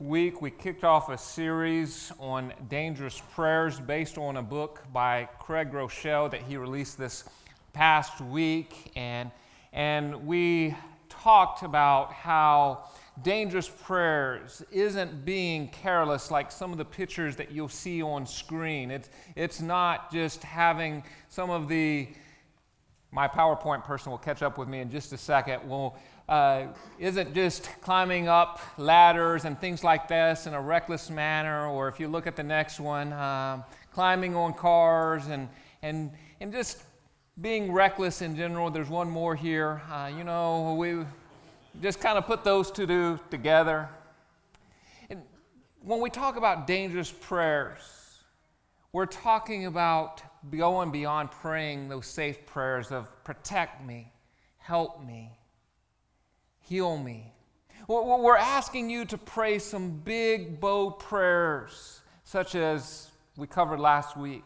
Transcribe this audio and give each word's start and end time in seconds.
week, 0.00 0.40
we 0.40 0.50
kicked 0.50 0.82
off 0.82 1.10
a 1.10 1.18
series 1.18 2.10
on 2.18 2.54
dangerous 2.68 3.20
prayers 3.34 3.78
based 3.78 4.16
on 4.16 4.38
a 4.38 4.42
book 4.42 4.82
by 4.92 5.28
Craig 5.38 5.70
Groeschel 5.70 6.30
that 6.30 6.40
he 6.42 6.56
released 6.56 6.96
this 6.96 7.24
past 7.74 8.20
week. 8.20 8.92
And, 8.96 9.30
and 9.74 10.26
we 10.26 10.74
talked 11.10 11.62
about 11.62 12.14
how 12.14 12.84
dangerous 13.22 13.68
prayers 13.68 14.62
isn't 14.70 15.26
being 15.26 15.68
careless 15.68 16.30
like 16.30 16.50
some 16.50 16.72
of 16.72 16.78
the 16.78 16.84
pictures 16.84 17.36
that 17.36 17.50
you'll 17.50 17.68
see 17.68 18.02
on 18.02 18.26
screen. 18.26 18.90
It's, 18.90 19.10
it's 19.36 19.60
not 19.60 20.10
just 20.10 20.42
having 20.42 21.02
some 21.28 21.50
of 21.50 21.68
the, 21.68 22.08
my 23.12 23.26
PowerPoint 23.26 23.84
person 23.84 24.10
will 24.10 24.18
catch 24.18 24.42
up 24.42 24.56
with 24.56 24.68
me 24.68 24.80
in 24.80 24.90
just 24.90 25.12
a 25.12 25.18
second. 25.18 25.68
Will 25.68 25.96
uh, 26.28 26.66
isn't 27.00 27.34
just 27.34 27.68
climbing 27.80 28.28
up 28.28 28.60
ladders 28.78 29.44
and 29.44 29.60
things 29.60 29.82
like 29.82 30.06
this 30.06 30.46
in 30.46 30.54
a 30.54 30.60
reckless 30.60 31.10
manner, 31.10 31.66
or 31.66 31.88
if 31.88 31.98
you 31.98 32.06
look 32.06 32.28
at 32.28 32.36
the 32.36 32.42
next 32.42 32.78
one, 32.78 33.12
um, 33.12 33.64
climbing 33.92 34.36
on 34.36 34.54
cars 34.54 35.26
and, 35.26 35.48
and, 35.82 36.12
and 36.40 36.52
just 36.52 36.84
being 37.40 37.72
reckless 37.72 38.22
in 38.22 38.36
general. 38.36 38.70
There's 38.70 38.88
one 38.88 39.10
more 39.10 39.34
here. 39.34 39.82
Uh, 39.90 40.10
you 40.16 40.22
know, 40.22 40.74
we 40.74 40.98
just 41.82 42.00
kind 42.00 42.16
of 42.16 42.26
put 42.26 42.44
those 42.44 42.70
two 42.70 43.18
together. 43.30 43.88
And 45.08 45.22
when 45.82 46.00
we 46.00 46.10
talk 46.10 46.36
about 46.36 46.68
dangerous 46.68 47.10
prayers, 47.10 47.82
we're 48.92 49.06
talking 49.06 49.66
about 49.66 50.22
going 50.48 50.90
beyond 50.90 51.30
praying 51.30 51.88
those 51.88 52.06
safe 52.06 52.46
prayers 52.46 52.90
of 52.90 53.08
protect 53.24 53.84
me, 53.84 54.12
help 54.58 55.04
me, 55.04 55.30
heal 56.60 56.96
me. 56.96 57.32
We're 57.88 58.36
asking 58.36 58.90
you 58.90 59.04
to 59.06 59.18
pray 59.18 59.58
some 59.58 59.98
big, 59.98 60.60
bold 60.60 60.98
prayers, 61.00 62.00
such 62.24 62.54
as 62.54 63.10
we 63.36 63.46
covered 63.46 63.80
last 63.80 64.16
week 64.16 64.44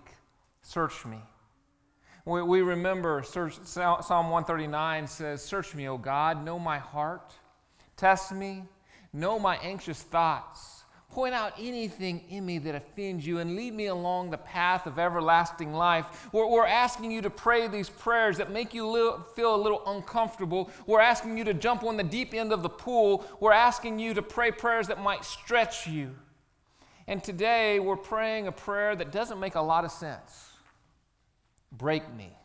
Search 0.64 1.04
me. 1.04 1.18
We 2.24 2.62
remember 2.62 3.22
Psalm 3.22 4.30
139 4.30 5.06
says, 5.06 5.44
Search 5.44 5.74
me, 5.74 5.88
O 5.88 5.98
God, 5.98 6.42
know 6.42 6.58
my 6.58 6.78
heart, 6.78 7.34
test 7.98 8.32
me, 8.32 8.64
know 9.12 9.38
my 9.38 9.56
anxious 9.58 10.02
thoughts 10.02 10.83
Point 11.14 11.32
out 11.32 11.52
anything 11.60 12.24
in 12.28 12.44
me 12.44 12.58
that 12.58 12.74
offends 12.74 13.24
you 13.24 13.38
and 13.38 13.54
lead 13.54 13.72
me 13.72 13.86
along 13.86 14.30
the 14.30 14.36
path 14.36 14.84
of 14.84 14.98
everlasting 14.98 15.72
life. 15.72 16.28
We're, 16.32 16.48
we're 16.48 16.66
asking 16.66 17.12
you 17.12 17.22
to 17.22 17.30
pray 17.30 17.68
these 17.68 17.88
prayers 17.88 18.36
that 18.38 18.50
make 18.50 18.74
you 18.74 19.22
feel 19.36 19.54
a 19.54 19.62
little 19.62 19.80
uncomfortable. 19.86 20.72
We're 20.88 21.00
asking 21.00 21.38
you 21.38 21.44
to 21.44 21.54
jump 21.54 21.84
on 21.84 21.96
the 21.96 22.02
deep 22.02 22.34
end 22.34 22.52
of 22.52 22.64
the 22.64 22.68
pool. 22.68 23.24
We're 23.38 23.52
asking 23.52 24.00
you 24.00 24.12
to 24.14 24.22
pray 24.22 24.50
prayers 24.50 24.88
that 24.88 25.00
might 25.00 25.24
stretch 25.24 25.86
you. 25.86 26.16
And 27.06 27.22
today 27.22 27.78
we're 27.78 27.94
praying 27.94 28.48
a 28.48 28.52
prayer 28.52 28.96
that 28.96 29.12
doesn't 29.12 29.38
make 29.38 29.54
a 29.54 29.62
lot 29.62 29.84
of 29.84 29.92
sense 29.92 30.50
break 31.70 32.12
me. 32.12 32.36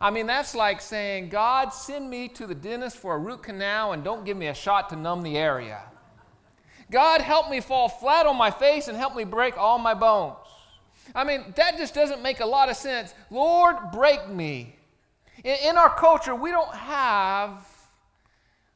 I 0.00 0.10
mean, 0.10 0.26
that's 0.26 0.56
like 0.56 0.80
saying, 0.80 1.28
God, 1.28 1.68
send 1.68 2.10
me 2.10 2.26
to 2.30 2.48
the 2.48 2.54
dentist 2.54 2.96
for 2.96 3.14
a 3.14 3.18
root 3.18 3.44
canal 3.44 3.92
and 3.92 4.02
don't 4.02 4.24
give 4.24 4.36
me 4.36 4.48
a 4.48 4.54
shot 4.54 4.88
to 4.88 4.96
numb 4.96 5.22
the 5.22 5.36
area. 5.36 5.82
God, 6.90 7.20
help 7.20 7.50
me 7.50 7.60
fall 7.60 7.88
flat 7.88 8.26
on 8.26 8.36
my 8.36 8.50
face 8.50 8.88
and 8.88 8.96
help 8.96 9.16
me 9.16 9.24
break 9.24 9.58
all 9.58 9.78
my 9.78 9.94
bones. 9.94 10.36
I 11.14 11.24
mean, 11.24 11.52
that 11.56 11.76
just 11.78 11.94
doesn't 11.94 12.22
make 12.22 12.40
a 12.40 12.46
lot 12.46 12.68
of 12.68 12.76
sense. 12.76 13.14
Lord, 13.30 13.76
break 13.92 14.28
me. 14.28 14.76
In, 15.44 15.76
our 15.76 15.94
culture, 15.94 16.34
we 16.34 16.50
don't 16.50 16.74
have 16.74 17.66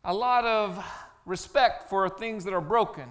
a 0.05 0.15
lot 0.15 0.45
of 0.45 0.85
respect 1.27 1.89
for 1.89 2.09
things 2.09 2.45
that 2.45 2.55
are 2.55 2.61
broken. 2.61 3.09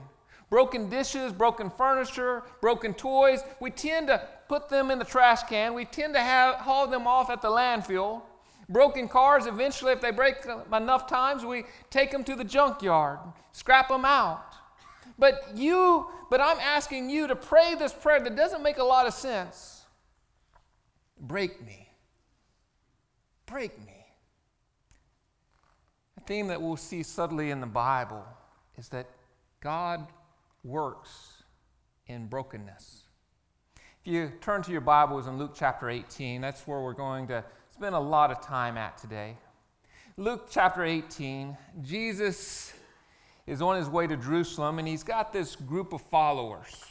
Broken 0.50 0.90
dishes, 0.90 1.32
broken 1.32 1.70
furniture, 1.70 2.44
broken 2.62 2.94
toys, 2.94 3.42
we 3.60 3.70
tend 3.70 4.08
to 4.08 4.28
put 4.48 4.70
them 4.70 4.90
in 4.90 4.98
the 4.98 5.06
trash 5.06 5.44
can. 5.44 5.74
We 5.74 5.86
tend 5.86 6.14
to 6.16 6.22
have, 6.22 6.56
haul 6.56 6.88
them 6.88 7.06
off 7.06 7.30
at 7.30 7.42
the 7.42 7.50
landfill. 7.50 8.22
Broken 8.68 9.08
cars, 9.08 9.46
eventually, 9.46 9.92
if 9.92 10.02
they 10.02 10.12
break 10.12 10.38
enough 10.74 11.08
times, 11.08 11.44
we 11.44 11.66
take 11.90 12.12
them 12.12 12.24
to 12.24 12.36
the 12.36 12.44
junkyard, 12.44 13.20
scrap 13.52 13.90
them 13.90 14.06
out. 14.06 14.49
But 15.20 15.52
you, 15.56 16.08
but 16.30 16.40
I'm 16.40 16.58
asking 16.60 17.10
you 17.10 17.28
to 17.28 17.36
pray 17.36 17.76
this 17.76 17.92
prayer 17.92 18.22
that 18.22 18.36
doesn't 18.38 18.64
make 18.64 18.78
a 18.78 18.84
lot 18.84 19.06
of 19.06 19.14
sense. 19.14 19.84
Break 21.20 21.64
me. 21.66 21.90
Break 23.46 23.78
me. 23.86 24.06
A 26.18 26.22
theme 26.22 26.48
that 26.48 26.62
we'll 26.62 26.78
see 26.78 27.04
subtly 27.04 27.52
in 27.52 27.60
the 27.60 27.68
Bible 27.68 28.24
is 28.78 28.88
that 28.90 29.08
God 29.60 30.08
works 30.64 31.44
in 32.08 32.28
brokenness. 32.28 33.04
If 33.76 34.12
you 34.14 34.32
turn 34.40 34.62
to 34.64 34.72
your 34.72 34.82
Bibles 34.82 35.28
in 35.28 35.38
Luke 35.38 35.52
chapter 35.54 35.90
18, 35.90 36.40
that's 36.40 36.66
where 36.66 36.80
we're 36.80 36.94
going 36.94 37.28
to 37.28 37.44
spend 37.70 37.94
a 37.94 38.00
lot 38.00 38.32
of 38.32 38.40
time 38.40 38.78
at 38.78 38.98
today. 38.98 39.36
Luke 40.16 40.48
chapter 40.50 40.86
18, 40.86 41.58
Jesus 41.82 42.74
is 43.50 43.64
on 43.64 43.76
his 43.76 43.90
way 43.90 44.06
to 44.06 44.16
Jerusalem 44.16 44.78
and 44.78 44.88
he's 44.88 45.04
got 45.04 45.34
this 45.34 45.56
group 45.56 45.92
of 45.92 46.02
followers. 46.04 46.86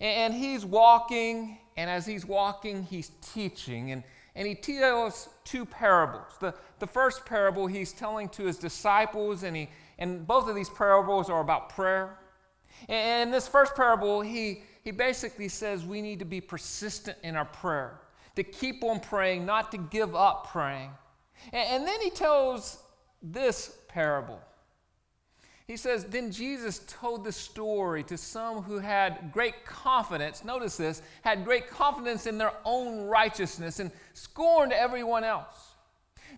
And 0.00 0.32
he's 0.32 0.64
walking, 0.64 1.58
and 1.76 1.90
as 1.90 2.06
he's 2.06 2.24
walking, 2.24 2.84
he's 2.84 3.10
teaching. 3.34 3.90
And, 3.90 4.04
and 4.36 4.46
he 4.46 4.54
tells 4.54 5.28
two 5.42 5.64
parables. 5.64 6.26
The, 6.38 6.54
the 6.78 6.86
first 6.86 7.26
parable 7.26 7.66
he's 7.66 7.92
telling 7.92 8.28
to 8.30 8.44
his 8.44 8.56
disciples, 8.56 9.42
and, 9.42 9.56
he, 9.56 9.68
and 9.98 10.24
both 10.24 10.48
of 10.48 10.54
these 10.54 10.70
parables 10.70 11.28
are 11.28 11.40
about 11.40 11.70
prayer. 11.70 12.16
And 12.88 13.34
this 13.34 13.48
first 13.48 13.74
parable, 13.74 14.20
he, 14.20 14.62
he 14.84 14.92
basically 14.92 15.48
says 15.48 15.84
we 15.84 16.00
need 16.00 16.20
to 16.20 16.24
be 16.24 16.40
persistent 16.40 17.18
in 17.24 17.34
our 17.34 17.46
prayer, 17.46 17.98
to 18.36 18.44
keep 18.44 18.84
on 18.84 19.00
praying, 19.00 19.44
not 19.44 19.72
to 19.72 19.78
give 19.78 20.14
up 20.14 20.52
praying. 20.52 20.90
And, 21.52 21.68
and 21.68 21.88
then 21.88 22.00
he 22.00 22.10
tells 22.10 22.78
this 23.20 23.76
parable. 23.88 24.40
He 25.68 25.76
says, 25.76 26.04
Then 26.04 26.32
Jesus 26.32 26.80
told 26.86 27.24
the 27.24 27.30
story 27.30 28.02
to 28.04 28.16
some 28.16 28.62
who 28.62 28.78
had 28.78 29.30
great 29.32 29.66
confidence, 29.66 30.42
notice 30.42 30.78
this, 30.78 31.02
had 31.20 31.44
great 31.44 31.68
confidence 31.68 32.26
in 32.26 32.38
their 32.38 32.54
own 32.64 33.02
righteousness 33.06 33.78
and 33.78 33.92
scorned 34.14 34.72
everyone 34.72 35.24
else. 35.24 35.74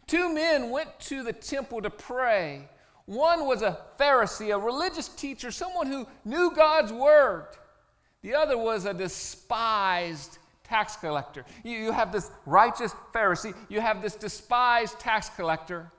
Two 0.08 0.34
men 0.34 0.70
went 0.70 0.98
to 1.00 1.22
the 1.22 1.32
temple 1.32 1.80
to 1.80 1.90
pray. 1.90 2.68
One 3.06 3.46
was 3.46 3.62
a 3.62 3.78
Pharisee, 4.00 4.52
a 4.52 4.58
religious 4.58 5.06
teacher, 5.06 5.52
someone 5.52 5.86
who 5.86 6.08
knew 6.24 6.52
God's 6.52 6.92
word. 6.92 7.46
The 8.22 8.34
other 8.34 8.58
was 8.58 8.84
a 8.84 8.92
despised 8.92 10.38
tax 10.64 10.96
collector. 10.96 11.44
You, 11.62 11.92
have 11.92 12.10
this 12.10 12.32
righteous 12.46 12.92
Pharisee, 13.14 13.54
you 13.68 13.80
have 13.80 14.02
this 14.02 14.16
despised 14.16 14.98
tax 14.98 15.30
collector. 15.30 15.92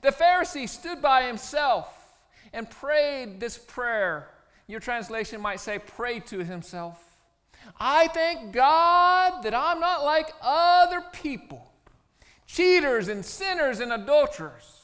The 0.00 0.12
Pharisee 0.12 0.68
stood 0.68 1.02
by 1.02 1.24
himself 1.24 1.99
and 2.52 2.68
prayed 2.68 3.40
this 3.40 3.58
prayer. 3.58 4.28
Your 4.66 4.80
translation 4.80 5.40
might 5.40 5.60
say, 5.60 5.78
prayed 5.78 6.26
to 6.26 6.44
himself. 6.44 7.02
I 7.78 8.08
thank 8.08 8.52
God 8.52 9.42
that 9.42 9.54
I'm 9.54 9.80
not 9.80 10.04
like 10.04 10.32
other 10.42 11.02
people, 11.12 11.72
cheaters 12.46 13.08
and 13.08 13.24
sinners 13.24 13.80
and 13.80 13.92
adulterers. 13.92 14.80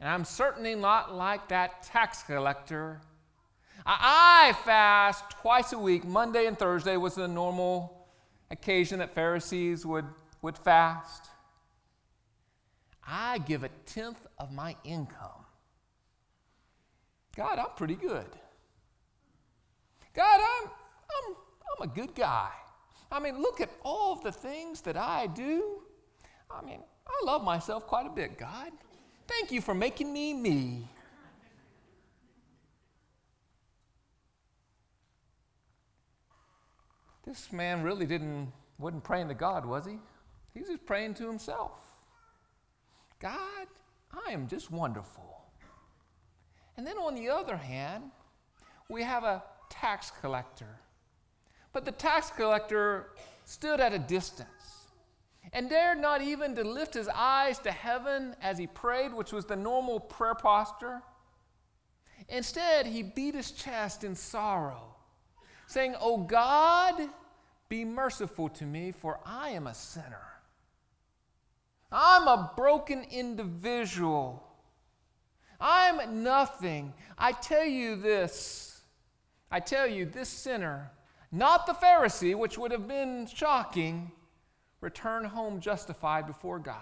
And 0.00 0.08
I'm 0.08 0.24
certainly 0.24 0.74
not 0.74 1.14
like 1.14 1.48
that 1.48 1.82
tax 1.82 2.22
collector. 2.22 3.00
I 3.84 4.54
fast 4.64 5.30
twice 5.30 5.72
a 5.72 5.78
week. 5.78 6.04
Monday 6.04 6.46
and 6.46 6.58
Thursday 6.58 6.96
was 6.96 7.14
the 7.14 7.28
normal 7.28 8.06
occasion 8.50 8.98
that 8.98 9.14
Pharisees 9.14 9.86
would, 9.86 10.06
would 10.42 10.58
fast. 10.58 11.28
I 13.06 13.38
give 13.38 13.64
a 13.64 13.70
tenth 13.86 14.26
of 14.38 14.52
my 14.52 14.76
income 14.84 15.39
God, 17.40 17.58
I'm 17.58 17.74
pretty 17.74 17.94
good. 17.94 18.26
God, 20.12 20.40
I'm, 20.42 20.68
I'm, 20.68 21.36
I'm 21.72 21.90
a 21.90 21.94
good 21.94 22.14
guy. 22.14 22.50
I 23.10 23.18
mean, 23.18 23.40
look 23.40 23.62
at 23.62 23.70
all 23.82 24.16
the 24.16 24.30
things 24.30 24.82
that 24.82 24.98
I 24.98 25.26
do. 25.26 25.80
I 26.50 26.62
mean, 26.62 26.80
I 27.08 27.24
love 27.24 27.42
myself 27.42 27.86
quite 27.86 28.04
a 28.06 28.10
bit, 28.10 28.36
God. 28.36 28.72
Thank 29.26 29.52
you 29.52 29.62
for 29.62 29.72
making 29.72 30.12
me 30.12 30.34
me. 30.34 30.86
this 37.24 37.50
man 37.52 37.82
really 37.82 38.04
didn't, 38.04 38.52
wasn't 38.78 39.02
praying 39.02 39.28
to 39.28 39.34
God, 39.34 39.64
was 39.64 39.86
he? 39.86 39.98
He's 40.52 40.68
just 40.68 40.84
praying 40.84 41.14
to 41.14 41.26
himself. 41.26 41.72
God, 43.18 43.66
I 44.26 44.32
am 44.32 44.46
just 44.46 44.70
wonderful. 44.70 45.39
And 46.80 46.86
then 46.86 46.96
on 46.96 47.14
the 47.14 47.28
other 47.28 47.58
hand, 47.58 48.04
we 48.88 49.02
have 49.02 49.22
a 49.22 49.42
tax 49.68 50.10
collector. 50.22 50.78
But 51.74 51.84
the 51.84 51.92
tax 51.92 52.30
collector 52.30 53.10
stood 53.44 53.80
at 53.80 53.92
a 53.92 53.98
distance 53.98 54.88
and 55.52 55.68
dared 55.68 55.98
not 55.98 56.22
even 56.22 56.54
to 56.54 56.64
lift 56.64 56.94
his 56.94 57.06
eyes 57.14 57.58
to 57.58 57.70
heaven 57.70 58.34
as 58.40 58.56
he 58.56 58.66
prayed, 58.66 59.12
which 59.12 59.30
was 59.30 59.44
the 59.44 59.56
normal 59.56 60.00
prayer 60.00 60.34
posture. 60.34 61.02
Instead, 62.30 62.86
he 62.86 63.02
beat 63.02 63.34
his 63.34 63.50
chest 63.50 64.02
in 64.02 64.14
sorrow, 64.14 64.96
saying, 65.66 65.94
O 66.00 66.16
God, 66.16 67.10
be 67.68 67.84
merciful 67.84 68.48
to 68.48 68.64
me, 68.64 68.90
for 68.90 69.20
I 69.26 69.50
am 69.50 69.66
a 69.66 69.74
sinner. 69.74 70.32
I'm 71.92 72.26
a 72.26 72.54
broken 72.56 73.04
individual. 73.10 74.46
I'm 75.60 76.22
nothing. 76.22 76.94
I 77.18 77.32
tell 77.32 77.64
you 77.64 77.96
this. 77.96 78.80
I 79.50 79.60
tell 79.60 79.86
you, 79.86 80.06
this 80.06 80.28
sinner, 80.28 80.90
not 81.32 81.66
the 81.66 81.72
Pharisee, 81.72 82.36
which 82.36 82.56
would 82.56 82.70
have 82.70 82.86
been 82.86 83.26
shocking, 83.26 84.12
return 84.80 85.24
home 85.24 85.60
justified 85.60 86.26
before 86.26 86.58
God. 86.58 86.76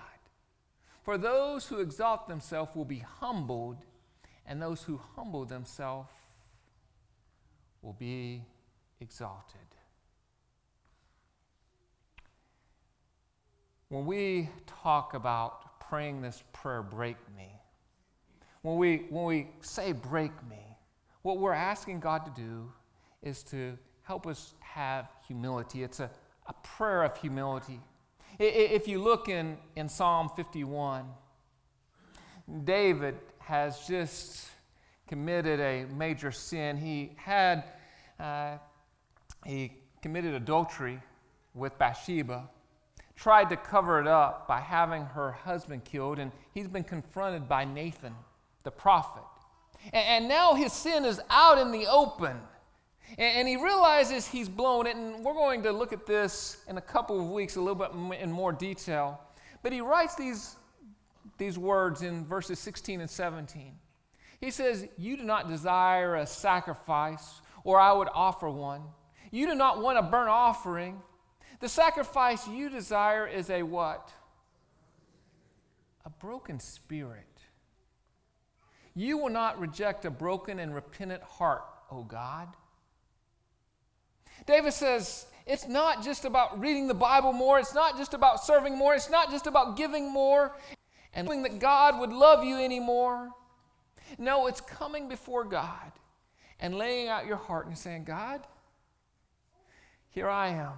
For 1.02 1.16
those 1.16 1.66
who 1.66 1.80
exalt 1.80 2.28
themselves 2.28 2.74
will 2.76 2.84
be 2.84 2.98
humbled, 2.98 3.78
and 4.46 4.60
those 4.60 4.82
who 4.82 5.00
humble 5.16 5.46
themselves 5.46 6.10
will 7.80 7.94
be 7.94 8.42
exalted. 9.00 9.60
When 13.88 14.04
we 14.04 14.50
talk 14.66 15.14
about 15.14 15.80
praying 15.80 16.20
this 16.20 16.42
prayer, 16.52 16.82
break 16.82 17.16
me, 17.34 17.57
when 18.68 18.76
we, 18.76 18.96
when 19.08 19.24
we 19.24 19.48
say 19.62 19.92
break 19.92 20.30
me, 20.46 20.60
what 21.22 21.38
we're 21.38 21.54
asking 21.54 22.00
God 22.00 22.26
to 22.26 22.42
do 22.42 22.70
is 23.22 23.42
to 23.44 23.78
help 24.02 24.26
us 24.26 24.52
have 24.60 25.08
humility. 25.26 25.82
It's 25.82 26.00
a, 26.00 26.10
a 26.46 26.52
prayer 26.62 27.02
of 27.02 27.16
humility. 27.16 27.80
If 28.38 28.86
you 28.86 29.02
look 29.02 29.30
in, 29.30 29.56
in 29.74 29.88
Psalm 29.88 30.28
51, 30.36 31.06
David 32.64 33.14
has 33.38 33.86
just 33.86 34.46
committed 35.06 35.60
a 35.60 35.86
major 35.94 36.30
sin. 36.30 36.76
He 36.76 37.12
had, 37.16 37.64
uh, 38.20 38.58
he 39.46 39.72
committed 40.02 40.34
adultery 40.34 41.00
with 41.54 41.78
Bathsheba, 41.78 42.50
tried 43.16 43.48
to 43.48 43.56
cover 43.56 43.98
it 43.98 44.06
up 44.06 44.46
by 44.46 44.60
having 44.60 45.06
her 45.06 45.32
husband 45.32 45.84
killed, 45.84 46.18
and 46.18 46.32
he's 46.52 46.68
been 46.68 46.84
confronted 46.84 47.48
by 47.48 47.64
Nathan, 47.64 48.14
the 48.64 48.70
prophet. 48.70 49.22
And, 49.92 50.28
now 50.28 50.54
his 50.54 50.72
sin 50.72 51.04
is 51.04 51.20
out 51.30 51.58
in 51.58 51.70
the 51.70 51.86
open. 51.86 52.36
And, 53.16 53.48
he 53.48 53.56
realizes 53.56 54.26
he's 54.26 54.48
blown 54.48 54.86
it, 54.86 54.96
and 54.96 55.24
we're 55.24 55.34
going 55.34 55.62
to 55.62 55.72
look 55.72 55.92
at 55.92 56.06
this 56.06 56.58
in 56.68 56.76
a 56.76 56.82
couple 56.82 57.18
of 57.20 57.30
weeks 57.30 57.56
a 57.56 57.60
little 57.60 57.74
bit 57.74 58.20
in 58.20 58.30
more 58.30 58.52
detail. 58.52 59.20
But 59.62 59.72
he 59.72 59.80
writes 59.80 60.14
these, 60.14 60.56
these 61.38 61.58
words 61.58 62.02
in 62.02 62.24
verses 62.24 62.58
16 62.58 63.00
and 63.00 63.10
17. 63.10 63.74
He 64.40 64.50
says, 64.50 64.86
You 64.96 65.16
do 65.16 65.24
not 65.24 65.48
desire 65.48 66.16
a 66.16 66.26
sacrifice, 66.26 67.40
or 67.64 67.80
I 67.80 67.92
would 67.92 68.08
offer 68.12 68.48
one. 68.50 68.82
You 69.30 69.46
do 69.46 69.54
not 69.54 69.82
want 69.82 69.98
a 69.98 70.02
burnt 70.02 70.30
offering. 70.30 71.00
The 71.60 71.68
sacrifice 71.68 72.46
you 72.46 72.70
desire 72.70 73.26
is 73.26 73.50
a 73.50 73.62
what? 73.62 74.12
A 76.04 76.10
broken 76.10 76.60
spirit. 76.60 77.24
You 78.98 79.16
will 79.16 79.30
not 79.30 79.60
reject 79.60 80.04
a 80.06 80.10
broken 80.10 80.58
and 80.58 80.74
repentant 80.74 81.22
heart, 81.22 81.62
O 81.88 82.02
God. 82.02 82.48
David 84.44 84.72
says, 84.72 85.26
it's 85.46 85.68
not 85.68 86.02
just 86.02 86.24
about 86.24 86.58
reading 86.58 86.88
the 86.88 86.94
Bible 86.94 87.32
more, 87.32 87.60
it's 87.60 87.74
not 87.74 87.96
just 87.96 88.12
about 88.12 88.42
serving 88.44 88.76
more, 88.76 88.96
it's 88.96 89.08
not 89.08 89.30
just 89.30 89.46
about 89.46 89.76
giving 89.76 90.12
more 90.12 90.56
and 91.14 91.28
knowing 91.28 91.44
that 91.44 91.60
God 91.60 92.00
would 92.00 92.10
love 92.10 92.42
you 92.42 92.56
anymore. 92.56 93.30
No, 94.18 94.48
it's 94.48 94.60
coming 94.60 95.08
before 95.08 95.44
God 95.44 95.92
and 96.58 96.74
laying 96.74 97.06
out 97.06 97.24
your 97.24 97.36
heart 97.36 97.68
and 97.68 97.78
saying, 97.78 98.02
God, 98.02 98.40
here 100.10 100.28
I 100.28 100.48
am. 100.48 100.72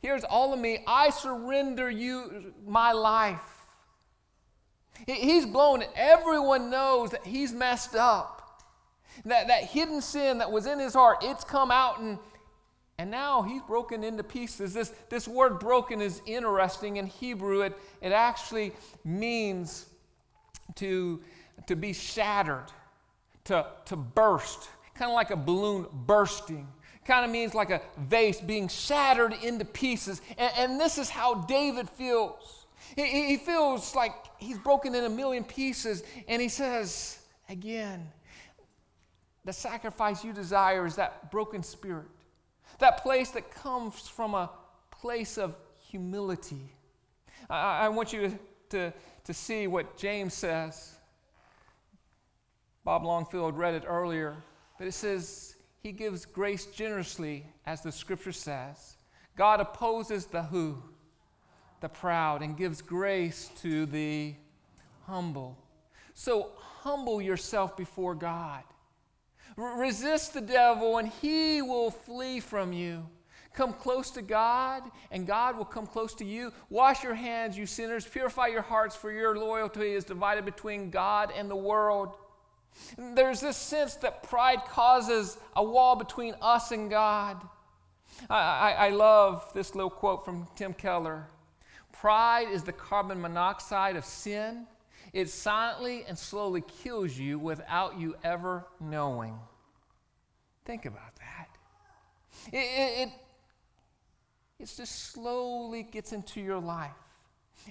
Here's 0.00 0.24
all 0.24 0.52
of 0.52 0.58
me. 0.58 0.82
I 0.88 1.10
surrender 1.10 1.88
you 1.88 2.52
my 2.66 2.90
life. 2.90 3.51
He's 5.06 5.46
blown. 5.46 5.82
Everyone 5.94 6.70
knows 6.70 7.10
that 7.10 7.26
he's 7.26 7.52
messed 7.52 7.94
up. 7.94 8.38
That, 9.24 9.48
that 9.48 9.64
hidden 9.64 10.00
sin 10.00 10.38
that 10.38 10.50
was 10.50 10.66
in 10.66 10.78
his 10.78 10.94
heart, 10.94 11.18
it's 11.22 11.44
come 11.44 11.70
out 11.70 12.00
and 12.00 12.18
and 12.98 13.10
now 13.10 13.42
he's 13.42 13.62
broken 13.62 14.04
into 14.04 14.22
pieces. 14.22 14.74
This, 14.74 14.92
this 15.08 15.26
word 15.26 15.58
broken 15.58 16.00
is 16.00 16.22
interesting. 16.24 16.98
In 16.98 17.06
Hebrew, 17.06 17.62
it, 17.62 17.76
it 18.00 18.12
actually 18.12 18.72
means 19.04 19.86
to, 20.76 21.20
to 21.66 21.74
be 21.74 21.92
shattered, 21.94 22.70
to, 23.46 23.66
to 23.86 23.96
burst, 23.96 24.68
kind 24.94 25.10
of 25.10 25.14
like 25.16 25.30
a 25.30 25.36
balloon 25.36 25.86
bursting. 25.92 26.68
Kind 27.04 27.24
of 27.24 27.32
means 27.32 27.54
like 27.54 27.70
a 27.70 27.80
vase 27.98 28.40
being 28.40 28.68
shattered 28.68 29.34
into 29.42 29.64
pieces. 29.64 30.22
And, 30.38 30.52
and 30.56 30.80
this 30.80 30.96
is 30.96 31.10
how 31.10 31.34
David 31.46 31.90
feels. 31.90 32.61
He, 32.96 33.26
he 33.28 33.36
feels 33.36 33.94
like 33.94 34.12
he's 34.38 34.58
broken 34.58 34.94
in 34.94 35.04
a 35.04 35.10
million 35.10 35.44
pieces. 35.44 36.02
And 36.28 36.40
he 36.42 36.48
says, 36.48 37.18
again, 37.48 38.08
the 39.44 39.52
sacrifice 39.52 40.24
you 40.24 40.32
desire 40.32 40.86
is 40.86 40.96
that 40.96 41.30
broken 41.30 41.62
spirit 41.62 42.06
that 42.82 43.02
place 43.02 43.30
that 43.30 43.50
comes 43.50 44.08
from 44.08 44.34
a 44.34 44.50
place 44.90 45.38
of 45.38 45.54
humility. 45.88 46.72
I, 47.48 47.86
I 47.86 47.88
want 47.88 48.12
you 48.12 48.28
to, 48.28 48.38
to, 48.70 48.92
to 49.24 49.34
see 49.34 49.66
what 49.66 49.96
James 49.96 50.34
says. 50.34 50.94
Bob 52.84 53.04
Longfield 53.04 53.56
read 53.56 53.74
it 53.74 53.84
earlier, 53.86 54.36
but 54.78 54.86
it 54.88 54.92
says, 54.92 55.54
He 55.80 55.92
gives 55.92 56.26
grace 56.26 56.66
generously, 56.66 57.46
as 57.64 57.82
the 57.82 57.92
scripture 57.92 58.32
says. 58.32 58.96
God 59.36 59.60
opposes 59.60 60.26
the 60.26 60.42
who? 60.42 60.82
The 61.82 61.88
proud, 61.88 62.42
and 62.42 62.56
gives 62.56 62.80
grace 62.80 63.50
to 63.62 63.86
the 63.86 64.34
humble. 65.08 65.58
So 66.14 66.52
humble 66.56 67.20
yourself 67.20 67.76
before 67.76 68.14
God. 68.14 68.62
Resist 69.56 70.32
the 70.32 70.42
devil, 70.42 70.98
and 70.98 71.08
he 71.08 71.60
will 71.60 71.90
flee 71.90 72.38
from 72.38 72.72
you. 72.72 73.08
Come 73.52 73.72
close 73.72 74.12
to 74.12 74.22
God, 74.22 74.84
and 75.10 75.26
God 75.26 75.58
will 75.58 75.64
come 75.64 75.88
close 75.88 76.14
to 76.14 76.24
you. 76.24 76.52
Wash 76.70 77.02
your 77.02 77.14
hands, 77.14 77.58
you 77.58 77.66
sinners. 77.66 78.06
Purify 78.06 78.46
your 78.46 78.62
hearts, 78.62 78.94
for 78.94 79.10
your 79.10 79.36
loyalty 79.36 79.92
is 79.92 80.04
divided 80.04 80.44
between 80.44 80.88
God 80.88 81.32
and 81.36 81.50
the 81.50 81.56
world. 81.56 82.16
There's 82.96 83.40
this 83.40 83.56
sense 83.56 83.96
that 83.96 84.22
pride 84.22 84.60
causes 84.68 85.36
a 85.56 85.64
wall 85.64 85.96
between 85.96 86.36
us 86.40 86.70
and 86.70 86.88
God. 86.88 87.42
I, 88.30 88.36
I, 88.38 88.70
I 88.70 88.88
love 88.90 89.50
this 89.52 89.74
little 89.74 89.90
quote 89.90 90.24
from 90.24 90.46
Tim 90.54 90.74
Keller 90.74 91.26
Pride 92.02 92.48
is 92.50 92.64
the 92.64 92.72
carbon 92.72 93.20
monoxide 93.20 93.94
of 93.94 94.04
sin 94.04 94.66
it 95.12 95.28
silently 95.28 96.04
and 96.08 96.18
slowly 96.18 96.64
kills 96.82 97.16
you 97.16 97.38
without 97.38 97.96
you 97.96 98.16
ever 98.24 98.66
knowing. 98.80 99.38
Think 100.64 100.84
about 100.84 101.14
that. 101.14 101.48
It, 102.52 102.56
it, 102.56 103.08
it, 103.08 103.08
it 104.58 104.74
just 104.76 105.12
slowly 105.12 105.84
gets 105.84 106.12
into 106.12 106.40
your 106.40 106.58
life. 106.58 106.90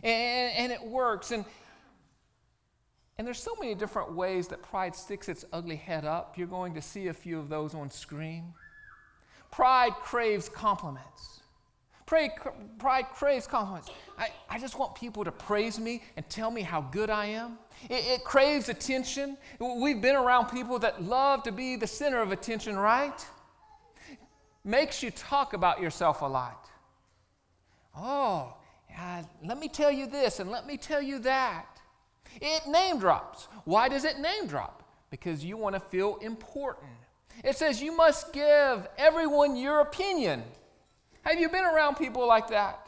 And, 0.02 0.54
and 0.56 0.72
it 0.72 0.82
works. 0.82 1.32
And, 1.32 1.44
and 3.18 3.28
there's 3.28 3.44
so 3.44 3.58
many 3.60 3.76
different 3.76 4.14
ways 4.14 4.48
that 4.48 4.62
pride 4.62 4.96
sticks 4.96 5.28
its 5.28 5.44
ugly 5.52 5.76
head 5.76 6.06
up. 6.06 6.38
You're 6.38 6.48
going 6.48 6.76
to 6.76 6.82
see 6.82 7.10
a 7.10 7.14
few 7.14 7.38
of 7.38 7.50
those 7.50 7.76
on 7.76 7.90
screen. 7.90 8.54
Pride 9.52 9.92
craves 9.92 10.48
compliments. 10.48 11.41
Pride, 12.12 12.32
pride 12.78 13.06
craves 13.14 13.48
compliments. 13.48 13.90
I, 14.20 14.32
I 14.50 14.60
just 14.60 14.78
want 14.78 14.96
people 14.96 15.24
to 15.24 15.32
praise 15.32 15.80
me 15.80 16.04
and 16.18 16.30
tell 16.30 16.52
me 16.52 16.62
how 16.62 16.82
good 16.82 17.10
I 17.10 17.28
am. 17.28 17.58
It, 17.90 18.04
it 18.06 18.24
craves 18.26 18.68
attention. 18.68 19.38
We've 19.62 20.02
been 20.02 20.18
around 20.18 20.48
people 20.48 20.78
that 20.80 21.02
love 21.02 21.42
to 21.44 21.54
be 21.54 21.78
the 21.78 21.88
center 21.88 22.22
of 22.22 22.34
attention, 22.34 22.76
right? 22.76 23.26
Makes 24.66 25.02
you 25.02 25.12
talk 25.12 25.54
about 25.54 25.80
yourself 25.80 26.22
a 26.22 26.26
lot. 26.26 26.68
Oh, 27.96 28.58
uh, 29.00 29.24
let 29.46 29.58
me 29.58 29.70
tell 29.70 29.90
you 29.90 30.06
this 30.06 30.42
and 30.42 30.52
let 30.52 30.68
me 30.68 30.76
tell 30.76 31.02
you 31.02 31.18
that. 31.20 31.80
It 32.42 32.68
name 32.68 33.00
drops. 33.00 33.48
Why 33.64 33.88
does 33.88 34.04
it 34.04 34.20
name 34.20 34.48
drop? 34.48 34.84
Because 35.12 35.46
you 35.46 35.56
want 35.56 35.76
to 35.76 35.80
feel 35.80 36.18
important. 36.18 36.92
It 37.42 37.56
says 37.56 37.82
you 37.82 37.96
must 37.96 38.34
give 38.34 38.86
everyone 38.98 39.56
your 39.56 39.80
opinion. 39.80 40.44
Have 41.24 41.40
you 41.40 41.50
been 41.50 41.66
around 41.66 41.96
people 41.96 42.28
like 42.28 42.50
that? 42.50 42.88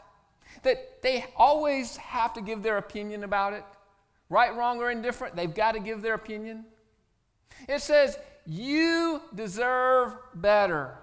That 0.63 1.01
they 1.01 1.25
always 1.35 1.97
have 1.97 2.33
to 2.33 2.41
give 2.41 2.63
their 2.63 2.77
opinion 2.77 3.23
about 3.23 3.53
it? 3.53 3.63
Right, 4.29 4.55
wrong, 4.55 4.79
or 4.79 4.89
indifferent, 4.89 5.35
they've 5.35 5.53
got 5.53 5.73
to 5.73 5.79
give 5.79 6.01
their 6.01 6.15
opinion. 6.15 6.65
It 7.67 7.81
says, 7.81 8.17
You 8.45 9.21
deserve 9.35 10.15
better. 10.33 10.97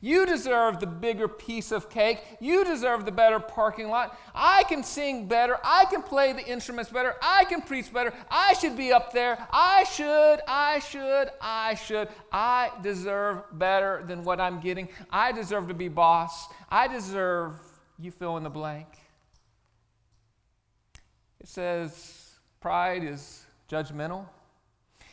You 0.00 0.26
deserve 0.26 0.80
the 0.80 0.86
bigger 0.86 1.26
piece 1.26 1.72
of 1.72 1.90
cake. 1.90 2.22
You 2.40 2.64
deserve 2.64 3.04
the 3.04 3.12
better 3.12 3.40
parking 3.40 3.88
lot. 3.88 4.18
I 4.34 4.64
can 4.64 4.84
sing 4.84 5.26
better. 5.26 5.58
I 5.64 5.86
can 5.86 6.02
play 6.02 6.32
the 6.32 6.46
instruments 6.46 6.90
better. 6.90 7.16
I 7.22 7.44
can 7.44 7.62
preach 7.62 7.92
better. 7.92 8.12
I 8.30 8.54
should 8.54 8.76
be 8.76 8.92
up 8.92 9.12
there. 9.12 9.46
I 9.50 9.84
should, 9.84 10.40
I 10.46 10.78
should, 10.78 11.30
I 11.40 11.74
should. 11.74 12.08
I 12.32 12.70
deserve 12.82 13.42
better 13.52 14.04
than 14.06 14.24
what 14.24 14.40
I'm 14.40 14.60
getting. 14.60 14.88
I 15.10 15.32
deserve 15.32 15.68
to 15.68 15.74
be 15.74 15.88
boss. 15.88 16.46
I 16.70 16.86
deserve, 16.86 17.54
you 17.98 18.10
fill 18.10 18.36
in 18.36 18.44
the 18.44 18.50
blank. 18.50 18.86
It 21.40 21.48
says 21.48 22.32
pride 22.60 23.04
is 23.04 23.44
judgmental. 23.70 24.26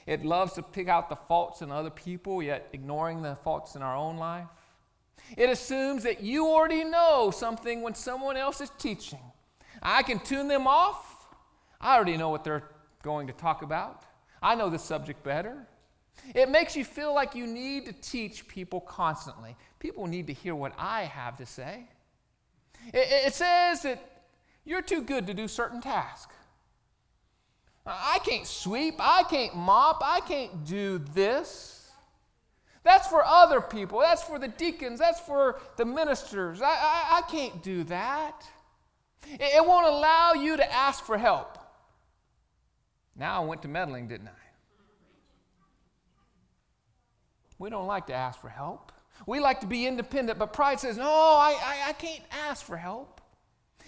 It 0.06 0.24
loves 0.24 0.54
to 0.54 0.62
pick 0.62 0.88
out 0.88 1.10
the 1.10 1.16
faults 1.16 1.62
in 1.62 1.72
other 1.72 1.90
people, 1.90 2.44
yet 2.44 2.70
ignoring 2.74 3.24
the 3.24 3.36
faults 3.44 3.76
in 3.76 3.82
our 3.82 3.96
own 3.96 4.18
life. 4.18 4.48
It 5.38 5.50
assumes 5.50 6.04
that 6.04 6.22
you 6.22 6.48
already 6.48 6.84
know 6.84 7.32
something 7.32 7.82
when 7.82 7.96
someone 7.96 8.38
else 8.38 8.62
is 8.62 8.72
teaching. 8.78 9.20
I 9.82 10.04
can 10.04 10.20
tune 10.20 10.48
them 10.48 10.68
off. 10.68 11.36
I 11.82 11.96
already 11.96 12.18
know 12.18 12.30
what 12.30 12.44
they're 12.44 12.64
going 13.04 13.28
to 13.28 13.34
talk 13.34 13.62
about. 13.62 14.04
I 14.42 14.56
know 14.56 14.70
the 14.70 14.80
subject 14.80 15.24
better. 15.24 15.68
It 16.34 16.50
makes 16.50 16.76
you 16.76 16.86
feel 16.86 17.14
like 17.14 17.36
you 17.36 17.46
need 17.46 17.86
to 17.86 17.94
teach 17.94 18.48
people 18.48 18.80
constantly. 18.80 19.56
People 19.80 20.08
need 20.08 20.28
to 20.28 20.34
hear 20.34 20.56
what 20.56 20.74
I 20.78 21.04
have 21.04 21.38
to 21.38 21.46
say. 21.46 21.88
It, 22.94 23.28
it 23.28 23.34
says 23.34 23.82
that 23.84 24.00
you're 24.64 24.82
too 24.82 25.02
good 25.02 25.28
to 25.28 25.34
do 25.34 25.48
certain 25.48 25.82
tasks. 25.82 26.34
I 27.86 28.20
can't 28.26 28.48
sweep, 28.48 28.96
I 29.00 29.24
can't 29.24 29.56
mop, 29.56 30.02
I 30.04 30.20
can't 30.22 30.66
do 30.66 30.98
this. 31.14 31.85
That's 32.86 33.08
for 33.08 33.26
other 33.26 33.60
people. 33.62 34.00
That's 34.00 34.22
for 34.22 34.38
the 34.38 34.48
deacons. 34.48 35.00
That's 35.00 35.20
for 35.20 35.60
the 35.76 35.86
ministers. 35.86 36.62
I, 36.62 36.68
I, 36.68 37.18
I 37.18 37.22
can't 37.30 37.62
do 37.64 37.84
that. 37.86 38.46
It, 39.28 39.42
it 39.42 39.66
won't 39.66 39.88
allow 39.88 40.34
you 40.34 40.56
to 40.56 40.74
ask 40.74 41.04
for 41.04 41.18
help. 41.18 41.58
Now 43.16 43.42
I 43.42 43.46
went 43.46 43.64
to 43.64 43.68
meddling, 43.68 44.08
didn't 44.08 44.28
I? 44.28 44.32
We 47.58 47.72
don't 47.72 47.88
like 47.88 48.06
to 48.08 48.14
ask 48.14 48.40
for 48.40 48.50
help. 48.50 48.92
We 49.26 49.40
like 49.40 49.62
to 49.62 49.68
be 49.68 49.88
independent, 49.88 50.38
but 50.38 50.54
pride 50.54 50.80
says, 50.80 50.96
no, 50.96 51.10
I, 51.10 51.58
I, 51.60 51.90
I 51.90 51.94
can't 51.94 52.24
ask 52.48 52.64
for 52.64 52.78
help. 52.78 53.20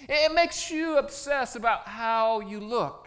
It, 0.10 0.32
it 0.32 0.34
makes 0.34 0.72
you 0.72 0.98
obsess 0.98 1.56
about 1.56 1.82
how 1.82 2.40
you 2.40 2.60
look. 2.60 3.07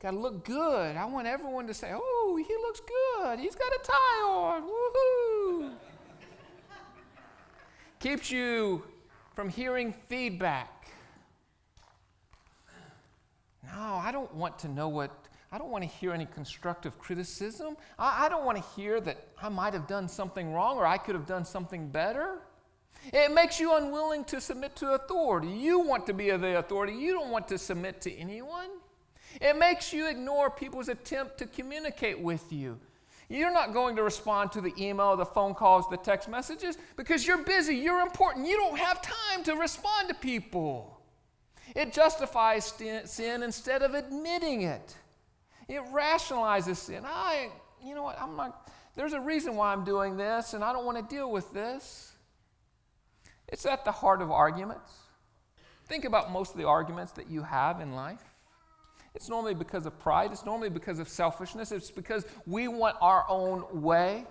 Got 0.00 0.12
to 0.12 0.18
look 0.18 0.44
good. 0.44 0.96
I 0.96 1.04
want 1.06 1.26
everyone 1.26 1.66
to 1.66 1.74
say, 1.74 1.90
oh, 1.92 2.40
he 2.46 2.54
looks 2.54 2.80
good. 2.80 3.40
He's 3.40 3.56
got 3.56 3.72
a 3.72 3.80
tie 3.82 4.22
on. 4.24 4.62
Woohoo. 4.62 5.72
Keeps 7.98 8.30
you 8.30 8.84
from 9.34 9.48
hearing 9.48 9.92
feedback. 10.08 10.88
No, 13.64 13.94
I 13.94 14.12
don't 14.12 14.32
want 14.34 14.56
to 14.60 14.68
know 14.68 14.88
what, 14.88 15.10
I 15.50 15.58
don't 15.58 15.70
want 15.70 15.82
to 15.82 15.90
hear 15.90 16.12
any 16.12 16.26
constructive 16.26 16.96
criticism. 16.98 17.76
I, 17.98 18.26
I 18.26 18.28
don't 18.28 18.44
want 18.44 18.56
to 18.58 18.64
hear 18.76 19.00
that 19.00 19.26
I 19.42 19.48
might 19.48 19.74
have 19.74 19.88
done 19.88 20.08
something 20.08 20.52
wrong 20.52 20.76
or 20.76 20.86
I 20.86 20.96
could 20.96 21.16
have 21.16 21.26
done 21.26 21.44
something 21.44 21.88
better. 21.88 22.38
It 23.12 23.32
makes 23.32 23.58
you 23.58 23.76
unwilling 23.76 24.24
to 24.24 24.40
submit 24.40 24.76
to 24.76 24.92
authority. 24.92 25.48
You 25.48 25.80
want 25.80 26.06
to 26.06 26.14
be 26.14 26.30
the 26.30 26.58
authority, 26.58 26.94
you 26.94 27.12
don't 27.12 27.30
want 27.30 27.48
to 27.48 27.58
submit 27.58 28.00
to 28.02 28.14
anyone. 28.16 28.68
It 29.40 29.56
makes 29.56 29.92
you 29.92 30.08
ignore 30.08 30.50
people's 30.50 30.88
attempt 30.88 31.38
to 31.38 31.46
communicate 31.46 32.20
with 32.20 32.52
you. 32.52 32.78
You're 33.28 33.52
not 33.52 33.74
going 33.74 33.96
to 33.96 34.02
respond 34.02 34.52
to 34.52 34.60
the 34.60 34.72
email, 34.78 35.14
the 35.16 35.26
phone 35.26 35.54
calls, 35.54 35.88
the 35.88 35.98
text 35.98 36.28
messages 36.28 36.78
because 36.96 37.26
you're 37.26 37.44
busy, 37.44 37.76
you're 37.76 38.00
important, 38.00 38.46
you 38.46 38.56
don't 38.56 38.78
have 38.78 39.02
time 39.02 39.44
to 39.44 39.54
respond 39.54 40.08
to 40.08 40.14
people. 40.14 40.98
It 41.76 41.92
justifies 41.92 42.72
sin 43.04 43.42
instead 43.42 43.82
of 43.82 43.94
admitting 43.94 44.62
it. 44.62 44.94
It 45.68 45.82
rationalizes 45.92 46.76
sin. 46.76 47.04
I, 47.04 47.50
you 47.84 47.94
know 47.94 48.02
what, 48.02 48.18
I'm 48.18 48.34
not, 48.34 48.70
there's 48.96 49.12
a 49.12 49.20
reason 49.20 49.54
why 49.56 49.72
I'm 49.72 49.84
doing 49.84 50.16
this 50.16 50.54
and 50.54 50.64
I 50.64 50.72
don't 50.72 50.86
want 50.86 50.96
to 50.96 51.14
deal 51.14 51.30
with 51.30 51.52
this. 51.52 52.12
It's 53.46 53.66
at 53.66 53.84
the 53.84 53.92
heart 53.92 54.22
of 54.22 54.30
arguments. 54.30 54.92
Think 55.84 56.06
about 56.06 56.32
most 56.32 56.52
of 56.52 56.58
the 56.58 56.66
arguments 56.66 57.12
that 57.12 57.30
you 57.30 57.42
have 57.42 57.80
in 57.80 57.92
life. 57.92 58.22
It's 59.14 59.28
normally 59.28 59.54
because 59.54 59.86
of 59.86 59.98
pride, 59.98 60.32
it's 60.32 60.44
normally 60.44 60.68
because 60.68 60.98
of 60.98 61.08
selfishness, 61.08 61.72
it's 61.72 61.90
because 61.90 62.24
we 62.46 62.68
want 62.68 62.96
our 63.00 63.24
own 63.28 63.64
way. 63.82 64.26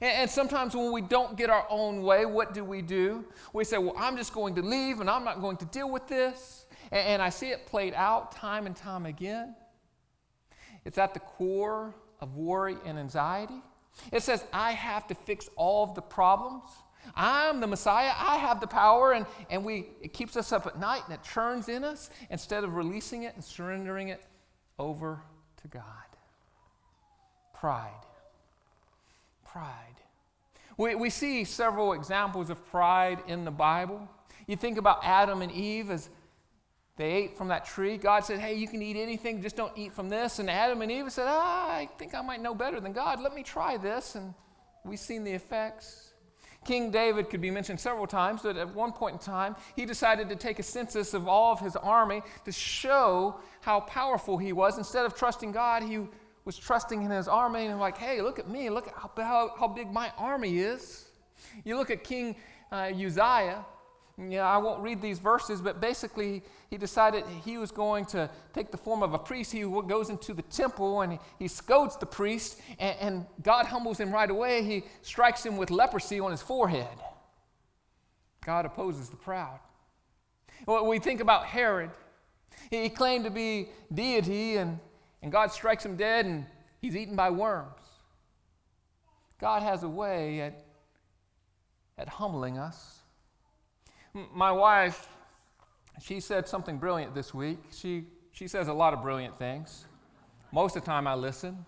And, 0.00 0.28
sometimes 0.28 0.74
when 0.74 0.92
we 0.92 1.02
don't 1.02 1.36
get 1.36 1.50
our 1.50 1.66
own 1.68 2.02
way, 2.02 2.24
what 2.24 2.54
do 2.54 2.64
we 2.64 2.82
do? 2.82 3.24
We 3.52 3.64
say, 3.64 3.78
Well, 3.78 3.94
I'm 3.96 4.16
just 4.16 4.32
going 4.32 4.54
to 4.56 4.62
leave 4.62 5.00
and 5.00 5.10
I'm 5.10 5.24
not 5.24 5.40
going 5.40 5.58
to 5.58 5.64
deal 5.66 5.90
with 5.90 6.08
this. 6.08 6.66
And, 6.90 7.22
I 7.22 7.28
see 7.28 7.48
it 7.48 7.66
played 7.66 7.94
out 7.94 8.32
time 8.32 8.66
and 8.66 8.74
time 8.74 9.06
again. 9.06 9.54
It's 10.84 10.98
at 10.98 11.14
the 11.14 11.20
core 11.20 11.94
of 12.20 12.36
worry 12.36 12.76
and 12.84 12.98
anxiety. 12.98 13.62
It 14.10 14.22
says, 14.22 14.44
I 14.52 14.72
have 14.72 15.06
to 15.08 15.14
fix 15.14 15.48
all 15.56 15.84
of 15.84 15.94
the 15.94 16.02
problems. 16.02 16.64
I'm 17.14 17.60
the 17.60 17.66
Messiah. 17.66 18.12
I 18.16 18.36
have 18.36 18.60
the 18.60 18.66
power. 18.66 19.12
And, 19.12 19.26
and 19.50 19.64
we, 19.64 19.88
it 20.00 20.12
keeps 20.12 20.36
us 20.36 20.52
up 20.52 20.66
at 20.66 20.78
night 20.78 21.02
and 21.06 21.14
it 21.14 21.22
churns 21.22 21.68
in 21.68 21.84
us 21.84 22.10
instead 22.30 22.64
of 22.64 22.74
releasing 22.74 23.24
it 23.24 23.34
and 23.34 23.44
surrendering 23.44 24.08
it 24.08 24.22
over 24.78 25.22
to 25.62 25.68
God. 25.68 25.82
Pride. 27.54 27.90
Pride. 29.44 29.76
We, 30.76 30.94
we 30.94 31.10
see 31.10 31.44
several 31.44 31.92
examples 31.92 32.50
of 32.50 32.64
pride 32.70 33.20
in 33.28 33.44
the 33.44 33.50
Bible. 33.50 34.08
You 34.46 34.56
think 34.56 34.78
about 34.78 35.00
Adam 35.04 35.42
and 35.42 35.52
Eve 35.52 35.90
as 35.90 36.08
they 36.96 37.10
ate 37.12 37.36
from 37.36 37.48
that 37.48 37.64
tree. 37.64 37.96
God 37.96 38.24
said, 38.24 38.38
Hey, 38.38 38.54
you 38.54 38.68
can 38.68 38.82
eat 38.82 38.96
anything, 38.96 39.42
just 39.42 39.56
don't 39.56 39.76
eat 39.76 39.92
from 39.92 40.08
this. 40.08 40.38
And 40.38 40.50
Adam 40.50 40.82
and 40.82 40.90
Eve 40.90 41.10
said, 41.12 41.26
ah, 41.28 41.70
I 41.70 41.88
think 41.98 42.14
I 42.14 42.22
might 42.22 42.40
know 42.40 42.54
better 42.54 42.80
than 42.80 42.92
God. 42.92 43.20
Let 43.20 43.34
me 43.34 43.42
try 43.42 43.76
this. 43.76 44.14
And 44.14 44.34
we've 44.84 44.98
seen 44.98 45.24
the 45.24 45.32
effects. 45.32 46.11
King 46.64 46.90
David 46.90 47.28
could 47.28 47.40
be 47.40 47.50
mentioned 47.50 47.80
several 47.80 48.06
times, 48.06 48.42
but 48.42 48.56
at 48.56 48.74
one 48.74 48.92
point 48.92 49.14
in 49.14 49.18
time, 49.18 49.56
he 49.74 49.84
decided 49.84 50.28
to 50.28 50.36
take 50.36 50.58
a 50.58 50.62
census 50.62 51.12
of 51.12 51.26
all 51.26 51.52
of 51.52 51.60
his 51.60 51.74
army 51.76 52.22
to 52.44 52.52
show 52.52 53.40
how 53.60 53.80
powerful 53.80 54.38
he 54.38 54.52
was. 54.52 54.78
Instead 54.78 55.04
of 55.04 55.14
trusting 55.14 55.52
God, 55.52 55.82
he 55.82 56.06
was 56.44 56.56
trusting 56.56 57.02
in 57.02 57.10
his 57.10 57.28
army 57.28 57.66
and 57.66 57.80
like, 57.80 57.98
hey, 57.98 58.20
look 58.20 58.38
at 58.38 58.48
me, 58.48 58.70
look 58.70 58.88
at 58.88 58.94
how, 58.94 59.52
how 59.58 59.68
big 59.68 59.92
my 59.92 60.12
army 60.16 60.58
is. 60.58 61.08
You 61.64 61.76
look 61.76 61.90
at 61.90 62.04
King 62.04 62.36
uh, 62.70 62.90
Uzziah, 62.94 63.64
yeah, 64.18 64.46
I 64.46 64.58
won't 64.58 64.82
read 64.82 65.00
these 65.00 65.18
verses, 65.18 65.62
but 65.62 65.80
basically, 65.80 66.42
he 66.68 66.76
decided 66.76 67.24
he 67.44 67.56
was 67.56 67.70
going 67.70 68.04
to 68.06 68.28
take 68.52 68.70
the 68.70 68.76
form 68.76 69.02
of 69.02 69.14
a 69.14 69.18
priest. 69.18 69.52
He 69.52 69.62
goes 69.62 70.10
into 70.10 70.34
the 70.34 70.42
temple 70.42 71.00
and 71.00 71.18
he 71.38 71.48
scolds 71.48 71.96
the 71.96 72.06
priest, 72.06 72.60
and, 72.78 73.26
God 73.42 73.66
humbles 73.66 73.98
him 73.98 74.12
right 74.12 74.30
away. 74.30 74.62
He 74.62 74.84
strikes 75.00 75.44
him 75.44 75.56
with 75.56 75.70
leprosy 75.70 76.20
on 76.20 76.30
his 76.30 76.42
forehead. 76.42 76.86
God 78.44 78.66
opposes 78.66 79.08
the 79.08 79.16
proud. 79.16 79.60
Well, 80.66 80.86
we 80.86 80.98
think 80.98 81.20
about 81.20 81.46
Herod. 81.46 81.90
He 82.70 82.88
claimed 82.88 83.24
to 83.24 83.30
be 83.30 83.68
deity, 83.92 84.56
and, 84.56 84.78
and 85.22 85.32
God 85.32 85.52
strikes 85.52 85.84
him 85.84 85.96
dead, 85.96 86.26
and 86.26 86.46
he's 86.80 86.96
eaten 86.96 87.16
by 87.16 87.30
worms. 87.30 87.80
God 89.40 89.62
has 89.62 89.82
a 89.82 89.88
way 89.88 90.40
at, 90.40 90.64
at 91.98 92.08
humbling 92.08 92.58
us. 92.58 93.01
My 94.14 94.52
wife, 94.52 95.08
she 96.00 96.20
said 96.20 96.46
something 96.46 96.78
brilliant 96.78 97.14
this 97.14 97.32
week. 97.32 97.58
She, 97.72 98.04
she 98.32 98.46
says 98.46 98.68
a 98.68 98.72
lot 98.72 98.92
of 98.92 99.02
brilliant 99.02 99.38
things. 99.38 99.86
Most 100.52 100.76
of 100.76 100.82
the 100.82 100.86
time 100.86 101.06
I 101.06 101.14
listen. 101.14 101.64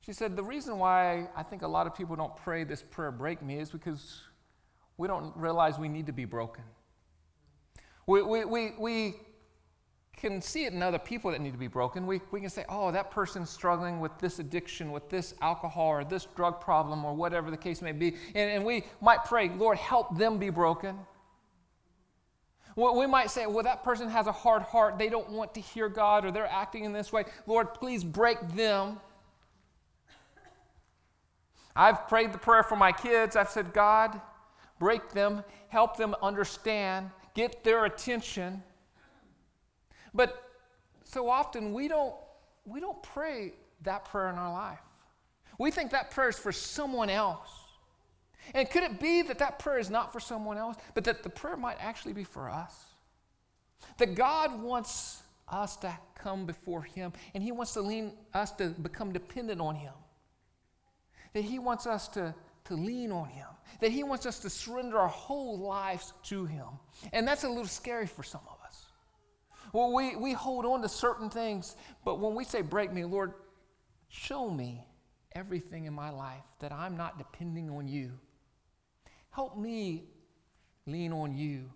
She 0.00 0.12
said, 0.12 0.36
The 0.36 0.42
reason 0.42 0.78
why 0.78 1.28
I 1.36 1.44
think 1.44 1.62
a 1.62 1.68
lot 1.68 1.86
of 1.86 1.94
people 1.94 2.16
don't 2.16 2.36
pray 2.36 2.64
this 2.64 2.82
prayer, 2.82 3.12
break 3.12 3.42
me, 3.42 3.58
is 3.58 3.70
because 3.70 4.22
we 4.96 5.06
don't 5.06 5.34
realize 5.36 5.78
we 5.78 5.88
need 5.88 6.06
to 6.06 6.12
be 6.12 6.24
broken. 6.24 6.64
We, 8.06 8.22
we, 8.22 8.44
we, 8.44 8.72
we 8.78 9.14
can 10.16 10.40
see 10.40 10.64
it 10.64 10.72
in 10.72 10.82
other 10.82 10.98
people 10.98 11.30
that 11.30 11.40
need 11.40 11.52
to 11.52 11.58
be 11.58 11.66
broken. 11.66 12.06
We, 12.06 12.20
we 12.30 12.40
can 12.40 12.50
say, 12.50 12.64
oh, 12.68 12.90
that 12.92 13.10
person's 13.10 13.50
struggling 13.50 14.00
with 14.00 14.16
this 14.18 14.38
addiction, 14.38 14.92
with 14.92 15.08
this 15.08 15.34
alcohol, 15.40 15.88
or 15.88 16.04
this 16.04 16.26
drug 16.36 16.60
problem, 16.60 17.04
or 17.04 17.14
whatever 17.14 17.50
the 17.50 17.56
case 17.56 17.82
may 17.82 17.92
be. 17.92 18.16
And, 18.34 18.50
and 18.50 18.64
we 18.64 18.84
might 19.00 19.24
pray, 19.24 19.50
Lord, 19.50 19.78
help 19.78 20.16
them 20.16 20.38
be 20.38 20.50
broken. 20.50 20.98
We 22.76 23.06
might 23.06 23.30
say, 23.30 23.46
well, 23.46 23.62
that 23.62 23.84
person 23.84 24.08
has 24.08 24.26
a 24.26 24.32
hard 24.32 24.62
heart. 24.62 24.98
They 24.98 25.08
don't 25.08 25.30
want 25.30 25.54
to 25.54 25.60
hear 25.60 25.88
God, 25.88 26.24
or 26.24 26.32
they're 26.32 26.46
acting 26.46 26.84
in 26.84 26.92
this 26.92 27.12
way. 27.12 27.24
Lord, 27.46 27.72
please 27.72 28.02
break 28.02 28.40
them. 28.54 28.98
I've 31.76 32.08
prayed 32.08 32.32
the 32.32 32.38
prayer 32.38 32.62
for 32.62 32.76
my 32.76 32.90
kids. 32.92 33.36
I've 33.36 33.50
said, 33.50 33.72
God, 33.72 34.20
break 34.78 35.10
them, 35.10 35.44
help 35.68 35.96
them 35.96 36.16
understand, 36.22 37.10
get 37.34 37.64
their 37.64 37.84
attention. 37.84 38.62
But 40.14 40.50
so 41.04 41.28
often 41.28 41.72
we 41.72 41.88
don't, 41.88 42.14
we 42.64 42.80
don't 42.80 43.02
pray 43.02 43.52
that 43.82 44.04
prayer 44.04 44.30
in 44.30 44.36
our 44.36 44.52
life. 44.52 44.78
We 45.58 45.70
think 45.70 45.90
that 45.90 46.10
prayer 46.10 46.28
is 46.28 46.38
for 46.38 46.52
someone 46.52 47.10
else. 47.10 47.50
And 48.54 48.68
could 48.68 48.82
it 48.82 49.00
be 49.00 49.22
that 49.22 49.38
that 49.38 49.58
prayer 49.58 49.78
is 49.78 49.90
not 49.90 50.12
for 50.12 50.20
someone 50.20 50.58
else, 50.58 50.76
but 50.94 51.04
that 51.04 51.22
the 51.22 51.30
prayer 51.30 51.56
might 51.56 51.78
actually 51.80 52.12
be 52.12 52.24
for 52.24 52.50
us? 52.50 52.84
That 53.98 54.14
God 54.14 54.62
wants 54.62 55.22
us 55.48 55.76
to 55.76 55.96
come 56.14 56.46
before 56.46 56.82
Him 56.82 57.12
and 57.34 57.42
He 57.42 57.52
wants 57.52 57.74
to 57.74 57.80
lean 57.80 58.12
us 58.32 58.50
to 58.52 58.68
become 58.70 59.12
dependent 59.12 59.60
on 59.60 59.74
Him. 59.74 59.92
That 61.32 61.44
He 61.44 61.58
wants 61.58 61.86
us 61.86 62.08
to, 62.08 62.34
to 62.64 62.74
lean 62.74 63.12
on 63.12 63.28
Him. 63.28 63.46
That 63.80 63.90
He 63.90 64.04
wants 64.04 64.26
us 64.26 64.38
to 64.40 64.50
surrender 64.50 64.98
our 64.98 65.08
whole 65.08 65.58
lives 65.58 66.12
to 66.24 66.44
Him. 66.44 66.66
And 67.12 67.26
that's 67.26 67.44
a 67.44 67.48
little 67.48 67.66
scary 67.66 68.06
for 68.06 68.22
some 68.22 68.42
of 68.46 68.53
us. 68.53 68.53
Well, 69.74 69.92
we, 69.92 70.14
we 70.14 70.32
hold 70.32 70.64
on 70.64 70.82
to 70.82 70.88
certain 70.88 71.28
things, 71.28 71.74
but 72.04 72.20
when 72.20 72.36
we 72.36 72.44
say, 72.44 72.62
Break 72.62 72.92
me, 72.92 73.04
Lord, 73.04 73.34
show 74.08 74.48
me 74.48 74.86
everything 75.32 75.86
in 75.86 75.92
my 75.92 76.10
life 76.10 76.44
that 76.60 76.70
I'm 76.70 76.96
not 76.96 77.18
depending 77.18 77.68
on 77.68 77.88
you. 77.88 78.12
Help 79.30 79.58
me 79.58 80.04
lean 80.86 81.12
on 81.12 81.36
you. 81.36 81.72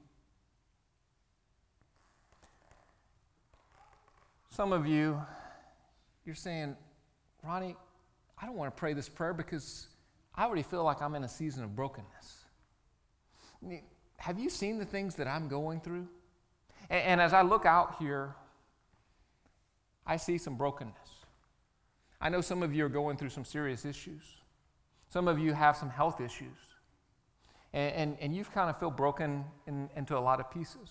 Some 4.50 4.72
of 4.72 4.86
you, 4.86 5.20
you're 6.24 6.36
saying, 6.36 6.76
Ronnie, 7.42 7.74
I 8.40 8.46
don't 8.46 8.54
want 8.54 8.72
to 8.74 8.78
pray 8.78 8.92
this 8.92 9.08
prayer 9.08 9.34
because 9.34 9.88
I 10.36 10.44
already 10.44 10.62
feel 10.62 10.84
like 10.84 11.02
I'm 11.02 11.16
in 11.16 11.24
a 11.24 11.28
season 11.28 11.64
of 11.64 11.74
brokenness. 11.74 12.44
have 14.18 14.38
you 14.38 14.50
seen 14.50 14.78
the 14.78 14.84
things 14.84 15.16
that 15.16 15.26
I'm 15.26 15.48
going 15.48 15.80
through? 15.80 16.06
And, 16.90 17.02
and 17.02 17.20
as 17.20 17.32
I 17.32 17.42
look 17.42 17.66
out 17.66 17.96
here, 17.98 18.34
I 20.06 20.16
see 20.16 20.38
some 20.38 20.56
brokenness. 20.56 20.94
I 22.20 22.28
know 22.28 22.40
some 22.40 22.62
of 22.62 22.74
you 22.74 22.84
are 22.84 22.88
going 22.88 23.16
through 23.16 23.28
some 23.30 23.44
serious 23.44 23.84
issues. 23.84 24.22
Some 25.10 25.28
of 25.28 25.38
you 25.38 25.52
have 25.52 25.76
some 25.76 25.90
health 25.90 26.20
issues. 26.20 26.58
And, 27.72 27.94
and, 27.94 28.16
and 28.20 28.36
you've 28.36 28.52
kind 28.52 28.70
of 28.70 28.78
feel 28.78 28.90
broken 28.90 29.44
in, 29.66 29.88
into 29.96 30.16
a 30.16 30.20
lot 30.20 30.40
of 30.40 30.50
pieces. 30.50 30.90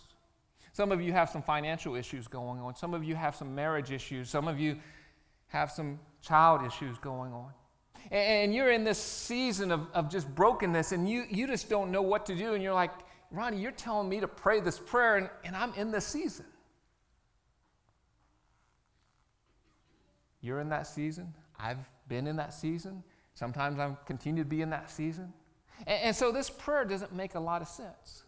Some 0.74 0.92
of 0.92 1.02
you 1.02 1.12
have 1.12 1.30
some 1.30 1.42
financial 1.42 1.96
issues 1.96 2.28
going 2.28 2.60
on. 2.60 2.76
Some 2.76 2.94
of 2.94 3.04
you 3.04 3.16
have 3.16 3.36
some 3.36 3.56
marriage 3.56 3.92
issues. 3.92 4.30
Some 4.30 4.48
of 4.48 4.60
you 4.60 4.78
have 5.48 5.72
some 5.72 6.00
child 6.22 6.64
issues 6.66 6.98
going 7.00 7.34
on. 7.34 7.52
And, 8.12 8.44
and 8.44 8.56
you're 8.56 8.72
in 8.72 8.84
this 8.84 9.02
season 9.02 9.72
of, 9.72 9.88
of 9.94 10.10
just 10.10 10.34
brokenness 10.36 10.92
and 10.92 11.10
you, 11.10 11.26
you 11.30 11.48
just 11.48 11.70
don't 11.70 11.92
know 11.92 12.04
what 12.04 12.26
to 12.28 12.36
do. 12.36 12.54
And 12.54 12.64
you're 12.64 12.74
like, 12.74 12.92
Ronnie, 13.32 13.60
you're 13.62 13.72
telling 13.72 14.08
me 14.08 14.20
to 14.20 14.28
pray 14.28 14.60
this 14.60 14.80
prayer, 14.80 15.18
and, 15.18 15.30
and 15.44 15.56
I'm 15.56 15.74
in 15.74 15.92
this 15.92 16.08
season. 16.08 16.46
You're 20.42 20.60
in 20.62 20.70
that 20.70 20.88
season. 20.88 21.34
I've 21.60 21.80
been 22.08 22.28
in 22.28 22.38
that 22.38 22.54
season. 22.54 23.04
Sometimes 23.34 23.80
I 23.80 23.96
continue 24.06 24.44
to 24.44 24.50
be 24.50 24.62
in 24.62 24.70
that 24.70 24.90
season. 24.90 25.34
And, 25.86 26.04
and 26.04 26.16
so 26.16 26.32
this 26.32 26.50
prayer 26.50 26.86
doesn't 26.86 27.14
make 27.14 27.36
a 27.36 27.40
lot 27.40 27.62
of 27.62 27.68
sense. 27.68 28.24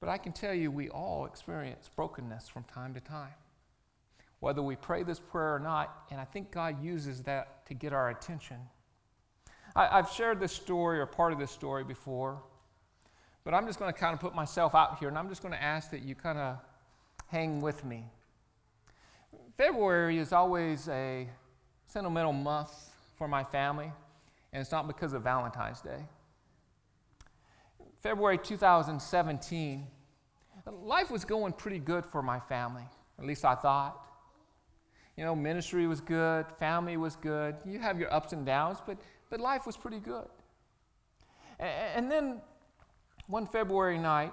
But 0.00 0.08
I 0.08 0.18
can 0.18 0.32
tell 0.32 0.54
you, 0.54 0.70
we 0.70 0.88
all 0.88 1.26
experience 1.26 1.90
brokenness 1.94 2.48
from 2.48 2.64
time 2.64 2.94
to 2.94 3.00
time. 3.00 3.34
Whether 4.40 4.62
we 4.62 4.76
pray 4.76 5.02
this 5.02 5.18
prayer 5.18 5.54
or 5.54 5.60
not, 5.60 6.04
and 6.10 6.20
I 6.20 6.24
think 6.24 6.50
God 6.50 6.82
uses 6.82 7.22
that 7.22 7.64
to 7.66 7.74
get 7.74 7.92
our 7.92 8.10
attention. 8.10 8.58
I, 9.76 9.96
have 9.96 10.10
shared 10.10 10.38
this 10.38 10.52
story 10.52 11.00
or 11.00 11.06
part 11.06 11.32
of 11.32 11.38
this 11.38 11.50
story 11.50 11.84
before, 11.84 12.40
but 13.44 13.54
I'm 13.54 13.66
just 13.66 13.78
going 13.78 13.92
to 13.92 13.98
kind 13.98 14.14
of 14.14 14.20
put 14.20 14.34
myself 14.34 14.74
out 14.74 14.98
here 14.98 15.08
and 15.08 15.18
I'm 15.18 15.28
just 15.28 15.42
going 15.42 15.52
to 15.52 15.62
ask 15.62 15.90
that 15.90 16.02
you 16.02 16.14
kind 16.14 16.38
of 16.38 16.58
hang 17.28 17.60
with 17.60 17.84
me. 17.84 18.04
February 19.56 20.18
is 20.18 20.32
always 20.32 20.88
a 20.88 21.28
sentimental 21.86 22.32
month 22.32 22.70
for 23.16 23.28
my 23.28 23.44
family, 23.44 23.92
and 24.52 24.60
it's 24.60 24.72
not 24.72 24.86
because 24.86 25.12
of 25.12 25.22
Valentine's 25.22 25.80
Day. 25.80 26.04
February 28.02 28.38
2017, 28.38 29.86
life 30.70 31.10
was 31.10 31.24
going 31.24 31.52
pretty 31.52 31.78
good 31.78 32.04
for 32.04 32.22
my 32.22 32.38
family, 32.38 32.82
at 33.18 33.24
least 33.24 33.44
I 33.44 33.54
thought. 33.54 34.00
You 35.16 35.24
know, 35.24 35.36
ministry 35.36 35.86
was 35.86 36.00
good, 36.00 36.46
family 36.58 36.96
was 36.96 37.14
good. 37.16 37.56
You 37.64 37.78
have 37.78 38.00
your 38.00 38.12
ups 38.12 38.32
and 38.32 38.44
downs, 38.44 38.78
but, 38.84 38.98
but 39.34 39.40
life 39.40 39.66
was 39.66 39.76
pretty 39.76 39.98
good. 39.98 40.28
And, 41.58 42.08
then 42.08 42.40
one 43.26 43.48
February 43.48 43.98
night, 43.98 44.32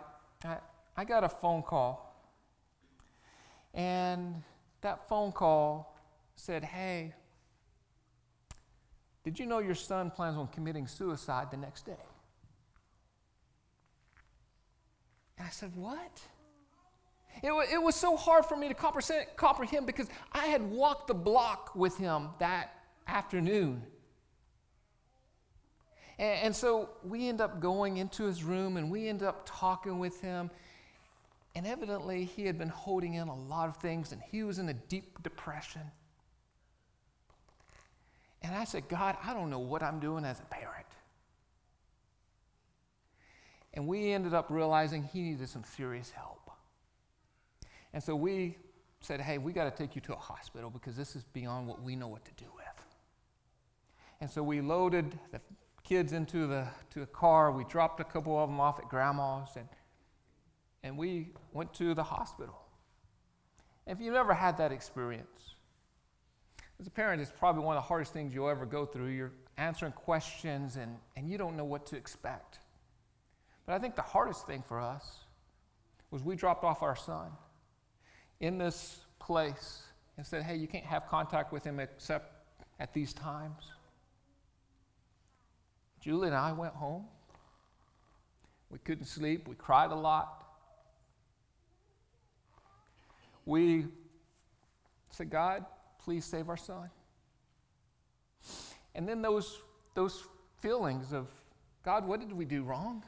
I, 0.95 1.05
got 1.05 1.23
a 1.23 1.29
phone 1.29 1.63
call. 1.63 2.23
And 3.73 4.43
that 4.81 5.09
phone 5.09 5.31
call 5.31 5.97
said, 6.35 6.63
Hey, 6.63 7.15
did 9.23 9.39
you 9.39 9.47
know 9.47 9.57
your 9.57 9.73
son 9.73 10.11
plans 10.11 10.37
on 10.37 10.49
committing 10.49 10.85
suicide 10.85 11.47
the 11.49 11.57
next 11.57 11.87
day? 11.87 12.05
And 15.39 15.47
I 15.47 15.49
said, 15.49 15.75
What? 15.75 16.21
It, 17.41 17.51
it 17.73 17.81
was 17.81 17.95
so 17.95 18.15
hard 18.15 18.45
for 18.45 18.55
me 18.55 18.67
to 18.67 18.75
comprehend 18.75 19.87
because 19.87 20.09
I 20.31 20.45
had 20.45 20.61
walked 20.61 21.07
the 21.07 21.15
block 21.15 21.75
with 21.75 21.97
him 21.97 22.29
that 22.37 22.75
afternoon. 23.07 23.81
And, 26.21 26.39
and 26.43 26.55
so 26.55 26.89
we 27.03 27.27
end 27.27 27.41
up 27.41 27.59
going 27.59 27.97
into 27.97 28.23
his 28.23 28.43
room 28.43 28.77
and 28.77 28.89
we 28.89 29.09
end 29.09 29.23
up 29.23 29.41
talking 29.45 29.99
with 29.99 30.21
him. 30.21 30.49
And 31.55 31.67
evidently, 31.67 32.23
he 32.23 32.45
had 32.45 32.57
been 32.57 32.69
holding 32.69 33.15
in 33.15 33.27
a 33.27 33.35
lot 33.35 33.67
of 33.67 33.75
things 33.77 34.13
and 34.13 34.21
he 34.31 34.43
was 34.43 34.59
in 34.59 34.69
a 34.69 34.73
deep 34.73 35.21
depression. 35.23 35.81
And 38.43 38.55
I 38.55 38.63
said, 38.63 38.87
God, 38.87 39.17
I 39.23 39.33
don't 39.33 39.49
know 39.49 39.59
what 39.59 39.83
I'm 39.83 39.99
doing 39.99 40.23
as 40.23 40.39
a 40.39 40.43
parent. 40.43 40.85
And 43.73 43.87
we 43.87 44.11
ended 44.11 44.33
up 44.33 44.47
realizing 44.49 45.03
he 45.03 45.21
needed 45.21 45.49
some 45.49 45.63
serious 45.63 46.11
help. 46.11 46.51
And 47.93 48.01
so 48.01 48.15
we 48.15 48.57
said, 49.01 49.21
hey, 49.21 49.37
we 49.37 49.53
got 49.53 49.63
to 49.65 49.71
take 49.71 49.95
you 49.95 50.01
to 50.01 50.13
a 50.13 50.17
hospital 50.17 50.69
because 50.69 50.95
this 50.95 51.15
is 51.15 51.23
beyond 51.33 51.67
what 51.67 51.81
we 51.81 51.95
know 51.95 52.07
what 52.07 52.23
to 52.25 52.31
do 52.37 52.49
with. 52.55 52.85
And 54.19 54.29
so 54.29 54.43
we 54.43 54.61
loaded 54.61 55.17
the 55.31 55.41
kids 55.91 56.13
into 56.13 56.47
the, 56.47 56.65
to 56.89 57.01
the 57.01 57.05
car. 57.05 57.51
We 57.51 57.65
dropped 57.65 57.99
a 57.99 58.05
couple 58.05 58.41
of 58.41 58.49
them 58.49 58.61
off 58.61 58.79
at 58.79 58.87
grandma's 58.87 59.57
and 59.57 59.67
and 60.83 60.97
we 60.97 61.33
went 61.51 61.73
to 61.75 61.93
the 61.93 62.01
hospital. 62.03 62.57
If 63.85 63.99
you've 63.99 64.13
never 64.13 64.33
had 64.33 64.57
that 64.57 64.71
experience, 64.71 65.55
as 66.79 66.87
a 66.87 66.89
parent, 66.89 67.21
it's 67.21 67.33
probably 67.37 67.63
one 67.65 67.75
of 67.75 67.83
the 67.83 67.87
hardest 67.87 68.13
things 68.13 68.33
you'll 68.33 68.49
ever 68.49 68.65
go 68.65 68.85
through. 68.85 69.07
You're 69.07 69.33
answering 69.57 69.91
questions 69.91 70.77
and, 70.77 70.95
and 71.17 71.29
you 71.29 71.37
don't 71.37 71.57
know 71.57 71.65
what 71.65 71.85
to 71.87 71.97
expect. 71.97 72.59
But 73.65 73.73
I 73.73 73.79
think 73.79 73.97
the 73.97 74.01
hardest 74.01 74.47
thing 74.47 74.63
for 74.65 74.79
us 74.79 75.25
was 76.09 76.23
we 76.23 76.37
dropped 76.37 76.63
off 76.63 76.81
our 76.81 76.95
son 76.95 77.31
in 78.39 78.57
this 78.57 79.01
place 79.19 79.83
and 80.15 80.25
said, 80.25 80.43
hey, 80.43 80.55
you 80.55 80.67
can't 80.67 80.85
have 80.85 81.05
contact 81.07 81.51
with 81.51 81.65
him 81.65 81.81
except 81.81 82.33
at 82.79 82.93
these 82.93 83.13
times. 83.13 83.71
Julie 86.01 86.27
and 86.27 86.35
I 86.35 86.51
went 86.51 86.73
home. 86.73 87.05
We 88.69 88.79
couldn't 88.79 89.05
sleep. 89.05 89.47
We 89.47 89.55
cried 89.55 89.91
a 89.91 89.95
lot 89.95 90.41
we 93.45 93.85
said, 95.09 95.29
God, 95.29 95.65
please 96.03 96.25
save 96.25 96.49
our 96.49 96.57
son. 96.57 96.89
And 98.95 99.07
then 99.07 99.21
those, 99.21 99.61
those 99.93 100.23
feelings 100.59 101.13
of, 101.13 101.27
God, 101.83 102.07
what 102.07 102.19
did 102.19 102.31
we 102.31 102.45
do 102.45 102.63
wrong? 102.63 103.03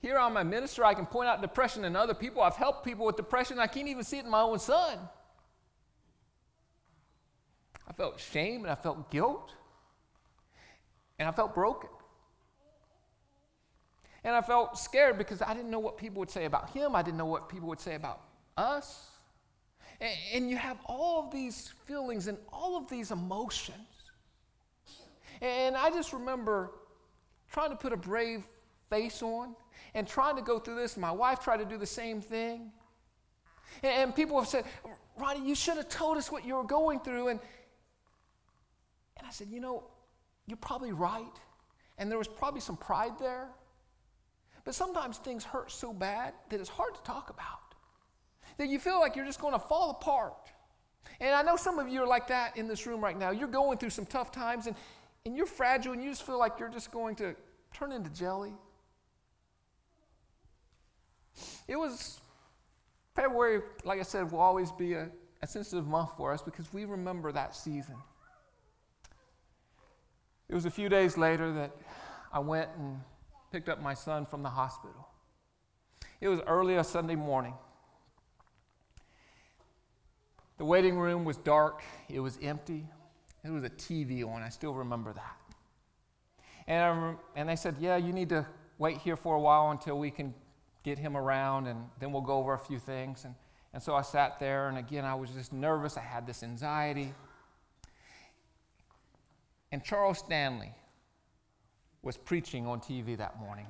Here 0.00 0.18
I'm 0.18 0.36
a 0.36 0.44
minister, 0.44 0.84
I 0.84 0.94
can 0.94 1.06
point 1.06 1.28
out 1.28 1.42
depression 1.42 1.84
in 1.84 1.94
other 1.94 2.14
people. 2.14 2.42
I've 2.42 2.56
helped 2.56 2.84
people 2.84 3.06
with 3.06 3.16
depression, 3.16 3.58
I 3.58 3.66
can't 3.66 3.88
even 3.88 4.04
see 4.04 4.18
it 4.18 4.24
in 4.24 4.30
my 4.30 4.40
own 4.40 4.58
son. 4.58 4.98
I 7.86 7.92
felt 7.92 8.20
shame 8.20 8.62
and 8.62 8.70
I 8.70 8.76
felt 8.76 9.10
guilt. 9.10 9.52
And 11.20 11.28
I 11.28 11.32
felt 11.32 11.54
broken. 11.54 11.90
And 14.24 14.34
I 14.34 14.40
felt 14.40 14.78
scared 14.78 15.18
because 15.18 15.42
I 15.42 15.52
didn't 15.52 15.70
know 15.70 15.78
what 15.78 15.98
people 15.98 16.18
would 16.20 16.30
say 16.30 16.46
about 16.46 16.70
him. 16.70 16.96
I 16.96 17.02
didn't 17.02 17.18
know 17.18 17.26
what 17.26 17.50
people 17.50 17.68
would 17.68 17.78
say 17.78 17.94
about 17.94 18.22
us. 18.56 19.10
And 20.32 20.48
you 20.48 20.56
have 20.56 20.78
all 20.86 21.22
of 21.22 21.30
these 21.30 21.68
feelings 21.84 22.26
and 22.26 22.38
all 22.50 22.78
of 22.78 22.88
these 22.88 23.10
emotions. 23.10 23.74
And 25.42 25.76
I 25.76 25.90
just 25.90 26.14
remember 26.14 26.72
trying 27.52 27.68
to 27.68 27.76
put 27.76 27.92
a 27.92 27.98
brave 27.98 28.46
face 28.88 29.22
on 29.22 29.54
and 29.92 30.08
trying 30.08 30.36
to 30.36 30.42
go 30.42 30.58
through 30.58 30.76
this. 30.76 30.96
My 30.96 31.12
wife 31.12 31.40
tried 31.40 31.58
to 31.58 31.66
do 31.66 31.76
the 31.76 31.86
same 31.86 32.22
thing. 32.22 32.72
And 33.82 34.16
people 34.16 34.38
have 34.38 34.48
said, 34.48 34.64
Ronnie, 35.18 35.46
you 35.46 35.54
should 35.54 35.76
have 35.76 35.90
told 35.90 36.16
us 36.16 36.32
what 36.32 36.46
you 36.46 36.54
were 36.54 36.64
going 36.64 37.00
through. 37.00 37.28
And, 37.28 37.40
and 39.18 39.26
I 39.26 39.30
said, 39.30 39.48
you 39.48 39.60
know, 39.60 39.84
you're 40.50 40.58
probably 40.58 40.92
right. 40.92 41.38
and 42.00 42.10
there 42.10 42.18
was 42.18 42.28
probably 42.28 42.60
some 42.60 42.76
pride 42.76 43.12
there. 43.20 43.48
But 44.64 44.74
sometimes 44.74 45.18
things 45.18 45.44
hurt 45.44 45.70
so 45.70 45.92
bad 45.92 46.34
that 46.48 46.60
it's 46.60 46.68
hard 46.68 46.94
to 46.94 47.02
talk 47.02 47.30
about, 47.30 47.74
that 48.58 48.68
you 48.68 48.78
feel 48.78 49.00
like 49.00 49.16
you're 49.16 49.24
just 49.24 49.40
going 49.40 49.52
to 49.52 49.58
fall 49.58 49.90
apart. 49.90 50.50
And 51.20 51.34
I 51.34 51.42
know 51.42 51.56
some 51.56 51.78
of 51.78 51.88
you 51.88 52.02
are 52.02 52.06
like 52.06 52.28
that 52.28 52.56
in 52.56 52.68
this 52.68 52.86
room 52.86 53.02
right 53.02 53.18
now. 53.18 53.30
You're 53.30 53.48
going 53.48 53.78
through 53.78 53.90
some 53.90 54.06
tough 54.06 54.32
times 54.32 54.66
and, 54.66 54.76
and 55.26 55.36
you're 55.36 55.46
fragile 55.46 55.92
and 55.92 56.02
you 56.02 56.10
just 56.10 56.24
feel 56.24 56.38
like 56.38 56.58
you're 56.58 56.70
just 56.70 56.90
going 56.90 57.16
to 57.16 57.34
turn 57.74 57.92
into 57.92 58.10
jelly. 58.10 58.52
It 61.68 61.76
was 61.76 62.20
February, 63.14 63.60
like 63.84 64.00
I 64.00 64.02
said, 64.02 64.30
will 64.30 64.40
always 64.40 64.72
be 64.72 64.94
a, 64.94 65.08
a 65.42 65.46
sensitive 65.46 65.86
month 65.86 66.10
for 66.16 66.32
us 66.32 66.42
because 66.42 66.72
we 66.72 66.84
remember 66.84 67.32
that 67.32 67.54
season. 67.54 67.96
It 70.50 70.54
was 70.54 70.66
a 70.66 70.70
few 70.70 70.88
days 70.88 71.16
later 71.16 71.52
that 71.52 71.70
I 72.32 72.40
went 72.40 72.70
and 72.76 72.98
picked 73.52 73.68
up 73.68 73.80
my 73.80 73.94
son 73.94 74.26
from 74.26 74.42
the 74.42 74.48
hospital. 74.48 75.06
It 76.20 76.26
was 76.26 76.40
early 76.40 76.74
a 76.74 76.82
Sunday 76.82 77.14
morning. 77.14 77.54
The 80.58 80.64
waiting 80.64 80.98
room 80.98 81.24
was 81.24 81.36
dark, 81.36 81.82
it 82.08 82.18
was 82.18 82.36
empty. 82.42 82.84
There 83.44 83.52
was 83.52 83.62
a 83.62 83.70
TV 83.70 84.26
on, 84.26 84.42
I 84.42 84.48
still 84.48 84.74
remember 84.74 85.12
that. 85.12 85.36
And, 86.66 87.16
and 87.36 87.48
they 87.48 87.56
said, 87.56 87.76
Yeah, 87.78 87.96
you 87.96 88.12
need 88.12 88.30
to 88.30 88.44
wait 88.76 88.98
here 88.98 89.16
for 89.16 89.36
a 89.36 89.40
while 89.40 89.70
until 89.70 90.00
we 90.00 90.10
can 90.10 90.34
get 90.82 90.98
him 90.98 91.16
around, 91.16 91.68
and 91.68 91.84
then 92.00 92.10
we'll 92.10 92.22
go 92.22 92.38
over 92.38 92.54
a 92.54 92.58
few 92.58 92.80
things. 92.80 93.24
And, 93.24 93.36
and 93.72 93.80
so 93.80 93.94
I 93.94 94.02
sat 94.02 94.40
there, 94.40 94.68
and 94.68 94.78
again, 94.78 95.04
I 95.04 95.14
was 95.14 95.30
just 95.30 95.52
nervous. 95.52 95.96
I 95.96 96.02
had 96.02 96.26
this 96.26 96.42
anxiety. 96.42 97.14
And 99.72 99.84
Charles 99.84 100.18
Stanley 100.18 100.72
was 102.02 102.16
preaching 102.16 102.66
on 102.66 102.80
TV 102.80 103.16
that 103.16 103.38
morning. 103.38 103.66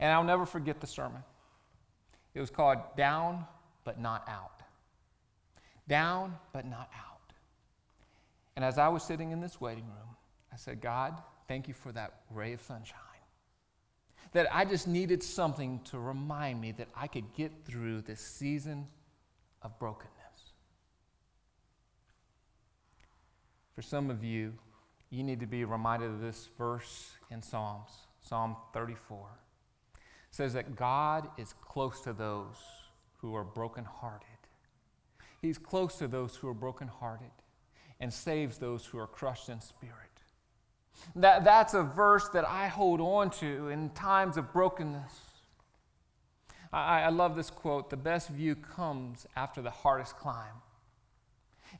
And 0.00 0.10
I'll 0.12 0.24
never 0.24 0.46
forget 0.46 0.80
the 0.80 0.86
sermon. 0.86 1.22
It 2.34 2.40
was 2.40 2.50
called 2.50 2.78
Down 2.96 3.44
But 3.84 4.00
Not 4.00 4.26
Out. 4.28 4.62
Down 5.86 6.36
But 6.52 6.64
Not 6.64 6.90
Out. 6.96 7.32
And 8.56 8.64
as 8.64 8.78
I 8.78 8.88
was 8.88 9.02
sitting 9.02 9.32
in 9.32 9.40
this 9.40 9.60
waiting 9.60 9.84
room, 9.84 10.16
I 10.52 10.56
said, 10.56 10.80
God, 10.80 11.20
thank 11.48 11.68
you 11.68 11.74
for 11.74 11.92
that 11.92 12.20
ray 12.30 12.52
of 12.52 12.60
sunshine. 12.62 12.98
That 14.32 14.46
I 14.54 14.64
just 14.64 14.88
needed 14.88 15.22
something 15.22 15.80
to 15.84 15.98
remind 15.98 16.60
me 16.60 16.72
that 16.72 16.88
I 16.96 17.06
could 17.06 17.34
get 17.34 17.52
through 17.66 18.02
this 18.02 18.20
season 18.20 18.86
of 19.60 19.78
brokenness. 19.78 20.10
For 23.74 23.82
some 23.82 24.10
of 24.10 24.24
you, 24.24 24.54
you 25.12 25.22
need 25.22 25.40
to 25.40 25.46
be 25.46 25.64
reminded 25.64 26.10
of 26.10 26.20
this 26.20 26.48
verse 26.56 27.10
in 27.30 27.42
Psalms, 27.42 27.90
Psalm 28.22 28.56
34. 28.72 29.28
It 29.94 30.00
says 30.30 30.54
that 30.54 30.74
God 30.74 31.28
is 31.36 31.54
close 31.60 32.00
to 32.00 32.14
those 32.14 32.56
who 33.18 33.34
are 33.34 33.44
brokenhearted. 33.44 34.26
He's 35.42 35.58
close 35.58 35.98
to 35.98 36.08
those 36.08 36.36
who 36.36 36.48
are 36.48 36.54
brokenhearted 36.54 37.30
and 38.00 38.10
saves 38.10 38.56
those 38.56 38.86
who 38.86 38.98
are 38.98 39.06
crushed 39.06 39.50
in 39.50 39.60
spirit. 39.60 39.96
That, 41.14 41.44
that's 41.44 41.74
a 41.74 41.82
verse 41.82 42.30
that 42.30 42.48
I 42.48 42.68
hold 42.68 43.02
on 43.02 43.28
to 43.40 43.68
in 43.68 43.90
times 43.90 44.38
of 44.38 44.50
brokenness. 44.50 45.12
I, 46.72 47.02
I 47.02 47.08
love 47.10 47.36
this 47.36 47.50
quote 47.50 47.90
the 47.90 47.98
best 47.98 48.30
view 48.30 48.54
comes 48.54 49.26
after 49.36 49.60
the 49.60 49.70
hardest 49.70 50.16
climb. 50.16 50.54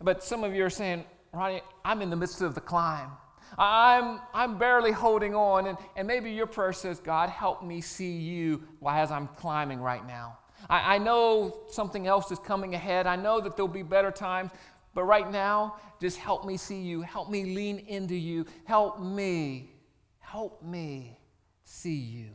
But 0.03 0.23
some 0.23 0.45
of 0.45 0.55
you 0.55 0.66
are 0.66 0.71
saying, 0.71 1.05
Ronnie, 1.33 1.62
I'm 1.83 2.03
in 2.03 2.11
the 2.11 2.16
midst 2.16 2.42
of 2.42 2.55
the 2.55 2.61
climb. 2.61 3.11
I'm, 3.59 4.21
I'm 4.33 4.59
barely 4.59 4.93
holding 4.93 5.35
on. 5.35 5.67
And, 5.67 5.79
and 5.97 6.07
maybe 6.09 6.31
your 6.31 6.47
prayer 6.47 6.73
says, 6.73 7.01
God, 7.01 7.29
help 7.29 7.62
me 7.62 7.81
see 7.81 8.12
you 8.12 8.62
as 8.88 9.11
I'm 9.11 9.29
climbing 9.29 9.81
right 9.81 10.07
now. 10.07 10.38
I, 10.69 10.95
I 10.95 10.99
know 10.99 11.62
something 11.71 12.07
else 12.07 12.31
is 12.31 12.38
coming 12.38 12.75
ahead. 12.75 13.07
I 13.07 13.17
know 13.17 13.41
that 13.41 13.57
there'll 13.57 13.69
be 13.69 13.83
better 13.83 14.11
times. 14.11 14.51
But 14.95 15.05
right 15.05 15.31
now, 15.31 15.77
just 16.01 16.19
help 16.19 16.45
me 16.45 16.57
see 16.57 16.81
you. 16.81 17.03
Help 17.03 17.31
me 17.31 17.45
lean 17.45 17.79
into 17.88 18.15
you. 18.15 18.47
Help 18.65 19.01
me. 19.01 19.71
Help 20.19 20.62
me 20.62 21.19
see 21.65 21.95
you. 21.95 22.31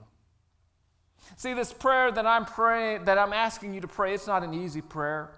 See, 1.36 1.54
this 1.54 1.74
prayer 1.74 2.12
that 2.12 2.26
I'm 2.26 2.46
praying, 2.46 3.06
that 3.06 3.18
I'm 3.18 3.34
asking 3.34 3.74
you 3.74 3.82
to 3.82 3.88
pray, 3.88 4.14
it's 4.14 4.28
not 4.28 4.44
an 4.44 4.54
easy 4.54 4.82
prayer. 4.82 5.32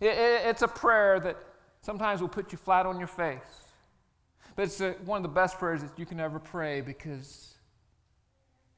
It, 0.00 0.06
it, 0.06 0.46
it's 0.46 0.62
a 0.62 0.68
prayer 0.68 1.20
that 1.20 1.36
sometimes 1.82 2.20
will 2.20 2.28
put 2.28 2.52
you 2.52 2.58
flat 2.58 2.86
on 2.86 2.98
your 2.98 3.08
face. 3.08 3.59
It's 4.60 4.78
one 5.06 5.16
of 5.16 5.22
the 5.22 5.28
best 5.28 5.58
prayers 5.58 5.80
that 5.80 5.98
you 5.98 6.04
can 6.04 6.20
ever 6.20 6.38
pray 6.38 6.82
because 6.82 7.54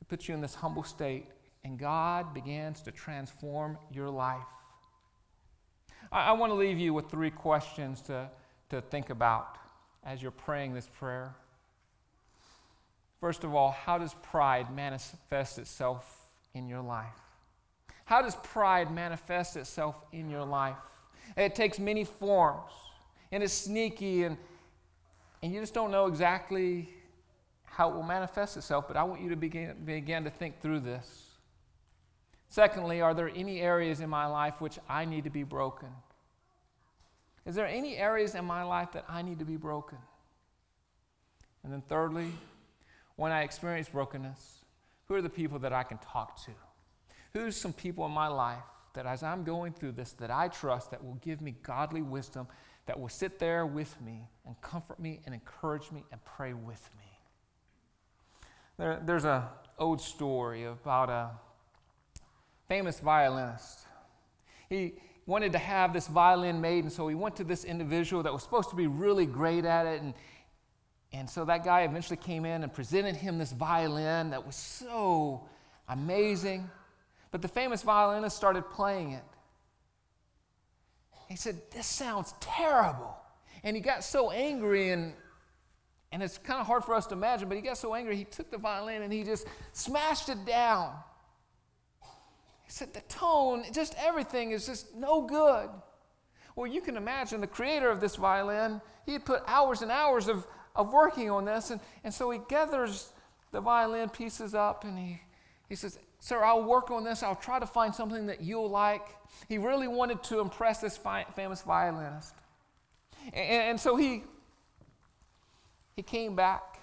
it 0.01 0.07
puts 0.07 0.29
you 0.29 0.35
in 0.35 0.41
this 0.41 0.55
humble 0.55 0.85
state 0.85 1.27
and 1.65 1.77
God 1.77 2.33
begins 2.33 2.83
to 2.83 2.93
transform 2.93 3.77
your 3.91 4.09
life. 4.09 4.39
I, 6.13 6.29
I 6.29 6.33
want 6.33 6.51
to 6.51 6.55
leave 6.55 6.79
you 6.79 6.95
with 6.95 7.11
three 7.11 7.31
questions 7.31 8.01
to, 8.03 8.31
to 8.71 8.81
think 8.81 9.11
about 9.11 9.59
as 10.05 10.23
you're 10.23 10.31
praying 10.31 10.75
this 10.75 10.89
prayer. 10.99 11.35
First 13.21 13.43
of 13.43 13.53
all, 13.53 13.73
how 13.73 13.99
does 13.99 14.15
pride 14.23 14.73
manifest 14.75 15.59
itself 15.59 16.29
in 16.55 16.69
your 16.69 16.81
life? 16.81 17.07
How 18.05 18.23
does 18.23 18.37
pride 18.37 18.93
manifest 18.93 19.57
itself 19.57 19.97
in 20.13 20.31
your 20.31 20.45
life? 20.45 20.77
It 21.37 21.55
takes 21.55 21.79
many 21.79 22.05
forms, 22.05 22.71
and 23.31 23.43
it's 23.43 23.53
sneaky, 23.53 24.25
and, 24.25 24.37
and 25.43 25.53
you 25.53 25.61
just 25.61 25.75
don't 25.75 25.91
know 25.91 26.07
exactly 26.07 26.89
how 27.65 27.91
it 27.91 27.95
will 27.95 28.03
manifest 28.03 28.57
itself, 28.57 28.87
but 28.87 28.97
I 28.97 29.03
want 29.03 29.23
you 29.23 29.31
to 29.31 29.37
begin, 29.37 29.77
begin 29.85 30.25
to 30.25 30.31
think 30.31 30.61
through 30.61 30.81
this. 30.81 31.31
Secondly, 32.49 33.01
are 33.01 33.15
there 33.15 33.31
any 33.35 33.61
areas 33.61 34.01
in 34.01 34.11
my 34.11 34.27
life 34.27 34.61
which 34.61 34.79
I 34.89 35.05
need 35.05 35.25
to 35.25 35.31
be 35.31 35.43
broken? 35.43 35.89
Is 37.47 37.55
there 37.55 37.67
any 37.67 37.97
areas 37.97 38.35
in 38.35 38.45
my 38.45 38.63
life 38.63 38.93
that 38.93 39.05
I 39.09 39.23
need 39.23 39.39
to 39.39 39.45
be 39.45 39.57
broken? 39.57 39.99
And 41.65 41.73
then 41.73 41.83
thirdly, 41.89 42.31
when 43.17 43.33
I 43.33 43.43
experience 43.43 43.89
brokenness, 43.89 44.59
who 45.09 45.15
are 45.15 45.23
the 45.23 45.31
people 45.31 45.59
that 45.61 45.73
I 45.73 45.83
can 45.83 45.99
talk 45.99 46.45
to? 46.45 46.51
Who's 47.33 47.57
some 47.57 47.73
people 47.73 48.05
in 48.05 48.13
my 48.13 48.29
life 48.29 48.63
that 48.93 49.07
as 49.07 49.23
I'm 49.23 49.45
going 49.45 49.73
through 49.73 49.93
this 49.93 50.13
that 50.13 50.31
I 50.31 50.49
trust 50.49 50.91
that 50.91 51.03
will 51.03 51.19
give 51.23 51.41
me 51.41 51.55
godly 51.63 52.03
wisdom, 52.03 52.47
that 52.87 52.99
will 52.99 53.09
sit 53.09 53.39
there 53.39 53.65
with 53.67 54.01
me 54.01 54.29
and 54.47 54.61
comfort 54.61 54.99
me 54.99 55.21
and 55.25 55.35
encourage 55.35 55.91
me 55.91 56.05
and 56.11 56.25
pray 56.25 56.53
with 56.53 56.91
me? 56.99 57.05
There, 58.79 59.01
there's 59.05 59.25
an 59.25 59.43
old 59.79 60.01
story 60.01 60.65
about 60.65 61.09
a 61.09 61.31
famous 62.69 63.01
violinist. 63.01 63.81
He, 64.69 64.95
wanted 65.27 65.53
to 65.53 65.59
have 65.59 65.93
this 65.93 66.09
violin 66.09 66.61
made, 66.61 66.85
and 66.85 66.93
so 66.93 67.07
he 67.09 67.15
went 67.15 67.37
to 67.37 67.45
this 67.45 67.65
individual 67.65 68.23
that 68.23 68.33
was 68.33 68.43
supposed 68.43 68.71
to 68.71 68.77
be 68.77 68.87
really 68.87 69.27
great 69.27 69.65
at 69.65 69.87
it. 69.87 70.03
And, 70.03 70.15
and 71.13 71.29
so 71.29 71.45
that 71.45 71.65
guy 71.65 71.83
eventually 71.83 72.17
came 72.17 72.45
in 72.45 72.63
and 72.63 72.73
presented 72.73 73.15
him 73.15 73.39
this 73.39 73.53
violin 73.53 74.31
that 74.31 74.45
was 74.45 74.57
so 74.57 75.47
amazing. 75.89 76.69
But 77.31 77.41
the 77.43 77.49
famous 77.49 77.83
violinist 77.83 78.37
started 78.37 78.69
playing 78.71 79.13
it. 79.13 79.25
He 81.33 81.39
said, 81.39 81.63
This 81.71 81.87
sounds 81.87 82.35
terrible. 82.41 83.17
And 83.65 83.75
he 83.75 83.81
got 83.81 84.05
so 84.05 84.31
angry, 84.31 84.91
and, 84.91 85.15
and 86.13 86.23
it's 86.23 86.37
kind 86.37 86.61
of 86.61 86.67
hard 86.67 86.85
for 86.85 86.95
us 86.95 87.07
to 87.07 87.15
imagine, 87.15 87.49
but 87.49 87.57
he 87.57 87.63
got 87.63 87.79
so 87.79 87.95
angry, 87.95 88.17
he 88.17 88.25
took 88.25 88.51
the 88.51 88.59
violin 88.59 89.01
and 89.01 89.11
he 89.11 89.25
just 89.25 89.47
smashed 89.73 90.29
it 90.29 90.45
down 90.45 90.93
He 92.65 92.71
said, 92.71 92.93
the 92.93 93.01
tone, 93.03 93.65
just 93.73 93.95
everything 93.99 94.51
is 94.51 94.67
just 94.67 94.95
no 94.95 95.23
good. 95.23 95.71
Well, 96.55 96.67
you 96.67 96.83
can 96.83 96.99
imagine 96.99 97.41
the 97.41 97.47
creator 97.47 97.89
of 97.89 97.99
this 97.99 98.17
violin, 98.17 98.83
he 99.07 99.15
had 99.15 99.25
put 99.25 99.43
hours 99.47 99.81
and 99.81 99.91
hours 99.91 100.29
of, 100.29 100.47
of 100.77 100.93
working 100.93 101.31
on 101.31 101.47
this. 101.47 101.71
And, 101.71 101.81
and 102.05 102.13
so 102.13 102.31
he 102.31 102.41
gathers 102.47 103.11
the 103.53 103.61
violin 103.63 104.11
pieces 104.11 104.55
up 104.55 104.85
and 104.85 104.99
he, 104.99 105.23
he 105.67 105.77
says, 105.77 105.99
Sir, 106.23 106.45
I'll 106.45 106.63
work 106.63 106.93
on 106.93 107.03
this. 107.03 107.25
I'll 107.25 107.35
try 107.35 107.59
to 107.59 107.67
find 107.67 107.93
something 107.93 108.27
that 108.27 108.41
you'll 108.41 108.71
like. 108.71 109.05
He 109.49 109.59
really 109.59 109.89
wanted 109.89 110.23
to 110.23 110.39
impress 110.39 110.81
this 110.81 110.97
fi- 110.97 111.27
famous 111.35 111.63
violinist. 111.63 112.33
And, 113.33 113.63
and 113.63 113.81
so 113.81 113.97
he, 113.97 114.23
he 115.97 116.03
came 116.05 116.37
back, 116.37 116.79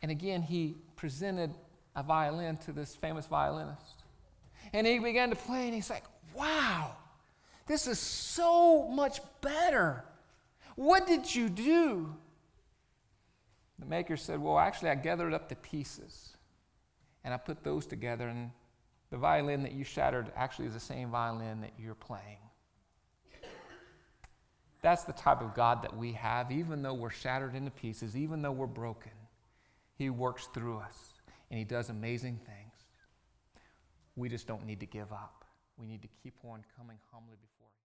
and 0.00 0.10
again, 0.10 0.40
he 0.40 0.76
presented 0.96 1.50
a 1.94 2.02
violin 2.02 2.56
to 2.64 2.72
this 2.72 2.96
famous 2.96 3.26
violinist. 3.26 4.02
And 4.72 4.86
he 4.86 4.98
began 4.98 5.28
to 5.28 5.36
play, 5.36 5.66
and 5.66 5.74
he's 5.74 5.90
like, 5.90 6.04
wow, 6.34 6.96
this 7.66 7.86
is 7.86 7.98
so 7.98 8.88
much 8.88 9.20
better. 9.42 10.04
What 10.76 11.06
did 11.06 11.34
you 11.34 11.50
do? 11.50 12.16
The 13.78 13.84
maker 13.84 14.16
said, 14.16 14.40
Well, 14.40 14.58
actually, 14.58 14.88
I 14.88 14.94
gathered 14.94 15.34
up 15.34 15.50
the 15.50 15.56
pieces 15.56 16.31
and 17.24 17.32
I 17.32 17.36
put 17.36 17.62
those 17.62 17.86
together, 17.86 18.28
and 18.28 18.50
the 19.10 19.16
violin 19.16 19.62
that 19.62 19.72
you 19.72 19.84
shattered 19.84 20.32
actually 20.36 20.66
is 20.66 20.74
the 20.74 20.80
same 20.80 21.10
violin 21.10 21.60
that 21.60 21.72
you're 21.78 21.94
playing. 21.94 22.38
That's 24.82 25.04
the 25.04 25.12
type 25.12 25.40
of 25.40 25.54
God 25.54 25.82
that 25.84 25.96
we 25.96 26.12
have, 26.12 26.50
even 26.50 26.82
though 26.82 26.94
we're 26.94 27.10
shattered 27.10 27.54
into 27.54 27.70
pieces, 27.70 28.16
even 28.16 28.42
though 28.42 28.50
we're 28.50 28.66
broken. 28.66 29.12
He 29.96 30.10
works 30.10 30.48
through 30.52 30.78
us, 30.78 31.14
and 31.50 31.58
He 31.58 31.64
does 31.64 31.88
amazing 31.88 32.40
things. 32.44 32.58
We 34.16 34.28
just 34.28 34.48
don't 34.48 34.66
need 34.66 34.80
to 34.80 34.86
give 34.86 35.12
up. 35.12 35.44
We 35.76 35.86
need 35.86 36.02
to 36.02 36.08
keep 36.22 36.34
on 36.44 36.64
coming 36.76 36.98
humbly 37.12 37.36
before. 37.40 37.51